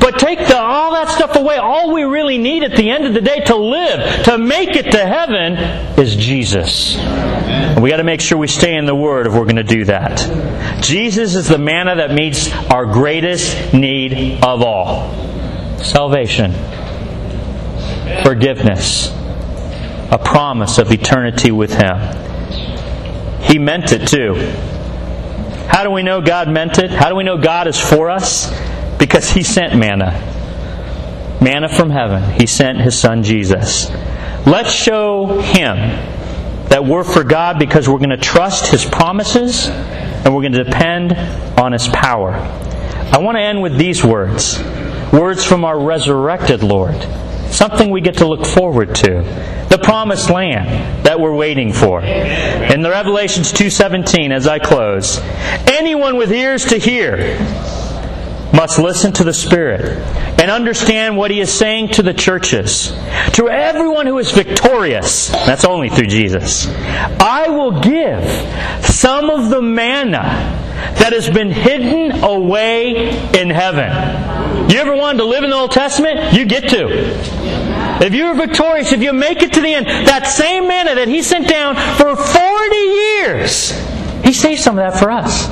But 0.00 0.18
take 0.18 0.38
the, 0.38 0.58
all 0.58 0.92
that 0.92 1.08
stuff 1.08 1.36
away. 1.36 1.56
All 1.56 1.92
we 1.92 2.04
really 2.04 2.38
need 2.38 2.62
at 2.64 2.74
the 2.74 2.90
end 2.90 3.04
of 3.04 3.12
the 3.14 3.20
day 3.20 3.40
to 3.44 3.56
live, 3.56 4.24
to 4.24 4.38
make 4.38 4.70
it 4.70 4.90
to 4.92 4.98
heaven, 4.98 5.54
is 5.98 6.16
Jesus. 6.16 6.96
And 6.96 7.82
we 7.82 7.90
got 7.90 7.98
to 7.98 8.04
make 8.04 8.20
sure 8.20 8.38
we 8.38 8.48
stay 8.48 8.76
in 8.76 8.86
the 8.86 8.94
Word 8.94 9.26
if 9.26 9.34
we're 9.34 9.44
going 9.44 9.56
to 9.56 9.62
do 9.62 9.84
that. 9.84 10.82
Jesus 10.82 11.34
is 11.34 11.48
the 11.48 11.58
manna 11.58 11.96
that 11.96 12.12
meets 12.12 12.50
our 12.70 12.86
greatest 12.86 13.74
need 13.74 14.42
of 14.42 14.62
all 14.62 15.14
salvation, 15.82 16.52
forgiveness, 18.22 19.10
a 20.10 20.20
promise 20.22 20.78
of 20.78 20.90
eternity 20.92 21.50
with 21.50 21.74
Him. 21.74 21.98
He 23.42 23.58
meant 23.58 23.92
it 23.92 24.08
too. 24.08 24.34
How 25.68 25.84
do 25.84 25.90
we 25.90 26.02
know 26.02 26.20
God 26.20 26.48
meant 26.48 26.78
it? 26.78 26.90
How 26.90 27.08
do 27.08 27.14
we 27.14 27.24
know 27.24 27.38
God 27.38 27.66
is 27.66 27.78
for 27.78 28.10
us? 28.10 28.50
Because 29.00 29.30
He 29.30 29.42
sent 29.42 29.74
manna. 29.76 30.12
Manna 31.42 31.68
from 31.68 31.90
heaven. 31.90 32.38
He 32.38 32.46
sent 32.46 32.78
His 32.78 32.96
Son 32.96 33.24
Jesus. 33.24 33.90
Let's 34.46 34.72
show 34.72 35.40
Him 35.40 35.76
that 36.68 36.84
we're 36.84 37.02
for 37.02 37.24
God 37.24 37.58
because 37.58 37.88
we're 37.88 37.98
going 37.98 38.10
to 38.10 38.16
trust 38.16 38.70
His 38.70 38.84
promises 38.84 39.66
and 39.66 40.32
we're 40.32 40.42
going 40.42 40.52
to 40.52 40.62
depend 40.62 41.14
on 41.58 41.72
His 41.72 41.88
power. 41.88 42.32
I 42.32 43.18
want 43.18 43.36
to 43.36 43.42
end 43.42 43.60
with 43.60 43.76
these 43.76 44.04
words 44.04 44.62
words 45.12 45.44
from 45.44 45.64
our 45.64 45.78
resurrected 45.78 46.62
Lord. 46.62 46.94
Something 47.50 47.90
we 47.90 48.00
get 48.00 48.18
to 48.18 48.26
look 48.26 48.46
forward 48.46 48.94
to. 48.96 49.22
The 49.70 49.78
promised 49.82 50.30
land 50.30 51.04
that 51.04 51.18
we're 51.18 51.34
waiting 51.34 51.72
for. 51.72 52.00
In 52.00 52.82
the 52.82 52.90
Revelations 52.90 53.52
2:17 53.52 54.30
as 54.30 54.46
I 54.46 54.58
close, 54.58 55.18
anyone 55.66 56.16
with 56.16 56.32
ears 56.32 56.66
to 56.66 56.78
hear 56.78 57.16
must 58.52 58.78
listen 58.78 59.12
to 59.12 59.24
the 59.24 59.32
Spirit 59.32 59.82
and 60.40 60.50
understand 60.50 61.16
what 61.16 61.30
He 61.30 61.40
is 61.40 61.52
saying 61.52 61.88
to 61.88 62.02
the 62.02 62.14
churches. 62.14 62.92
To 63.34 63.48
everyone 63.48 64.06
who 64.06 64.18
is 64.18 64.32
victorious, 64.32 65.28
that's 65.28 65.64
only 65.64 65.88
through 65.88 66.08
Jesus, 66.08 66.66
I 66.68 67.48
will 67.48 67.80
give 67.80 68.24
some 68.84 69.30
of 69.30 69.50
the 69.50 69.62
manna 69.62 70.20
that 70.98 71.12
has 71.12 71.28
been 71.28 71.50
hidden 71.50 72.22
away 72.22 73.10
in 73.38 73.50
heaven. 73.50 74.70
You 74.70 74.78
ever 74.78 74.94
wanted 74.96 75.18
to 75.18 75.24
live 75.24 75.44
in 75.44 75.50
the 75.50 75.56
Old 75.56 75.72
Testament? 75.72 76.32
You 76.32 76.46
get 76.46 76.68
to. 76.70 76.88
If 78.04 78.14
you're 78.14 78.34
victorious, 78.34 78.92
if 78.92 79.02
you 79.02 79.12
make 79.12 79.42
it 79.42 79.52
to 79.54 79.60
the 79.60 79.74
end, 79.74 79.86
that 79.86 80.26
same 80.26 80.66
manna 80.68 80.94
that 80.94 81.08
He 81.08 81.22
sent 81.22 81.48
down 81.48 81.76
for 81.96 82.16
40 82.16 82.76
years, 82.76 83.70
He 84.24 84.32
saved 84.32 84.60
some 84.60 84.78
of 84.78 84.92
that 84.92 84.98
for 84.98 85.10
us. 85.10 85.48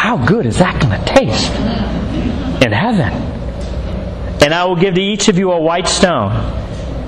How 0.00 0.16
good 0.16 0.46
is 0.46 0.56
that 0.60 0.80
going 0.80 0.98
to 0.98 1.04
taste 1.04 1.52
in 2.64 2.72
heaven? 2.72 3.12
And 4.42 4.54
I 4.54 4.64
will 4.64 4.74
give 4.74 4.94
to 4.94 5.00
each 5.02 5.28
of 5.28 5.36
you 5.36 5.52
a 5.52 5.60
white 5.60 5.86
stone, 5.86 6.32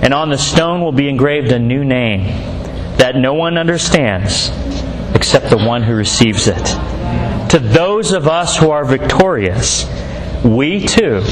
and 0.03 0.13
on 0.13 0.29
the 0.29 0.37
stone 0.37 0.83
will 0.83 0.93
be 0.93 1.09
engraved 1.09 1.53
a 1.53 1.59
new 1.59 1.85
name 1.85 2.27
that 2.99 3.17
no 3.17 3.33
one 3.33 3.57
understands 3.57 4.51
except 5.15 5.49
the 5.49 5.57
one 5.57 5.83
who 5.83 5.95
receives 5.95 6.49
it. 6.49 6.63
To 7.49 7.59
those 7.59 8.13
of 8.13 8.29
us 8.29 8.59
who 8.59 8.71
are 8.71 8.85
victorious, 8.85 9.87
we 10.45 10.85
too 10.87 11.23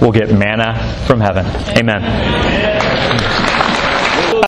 will 0.00 0.12
get 0.12 0.32
manna 0.32 1.02
from 1.08 1.18
heaven. 1.18 1.44
Amen. 1.76 3.31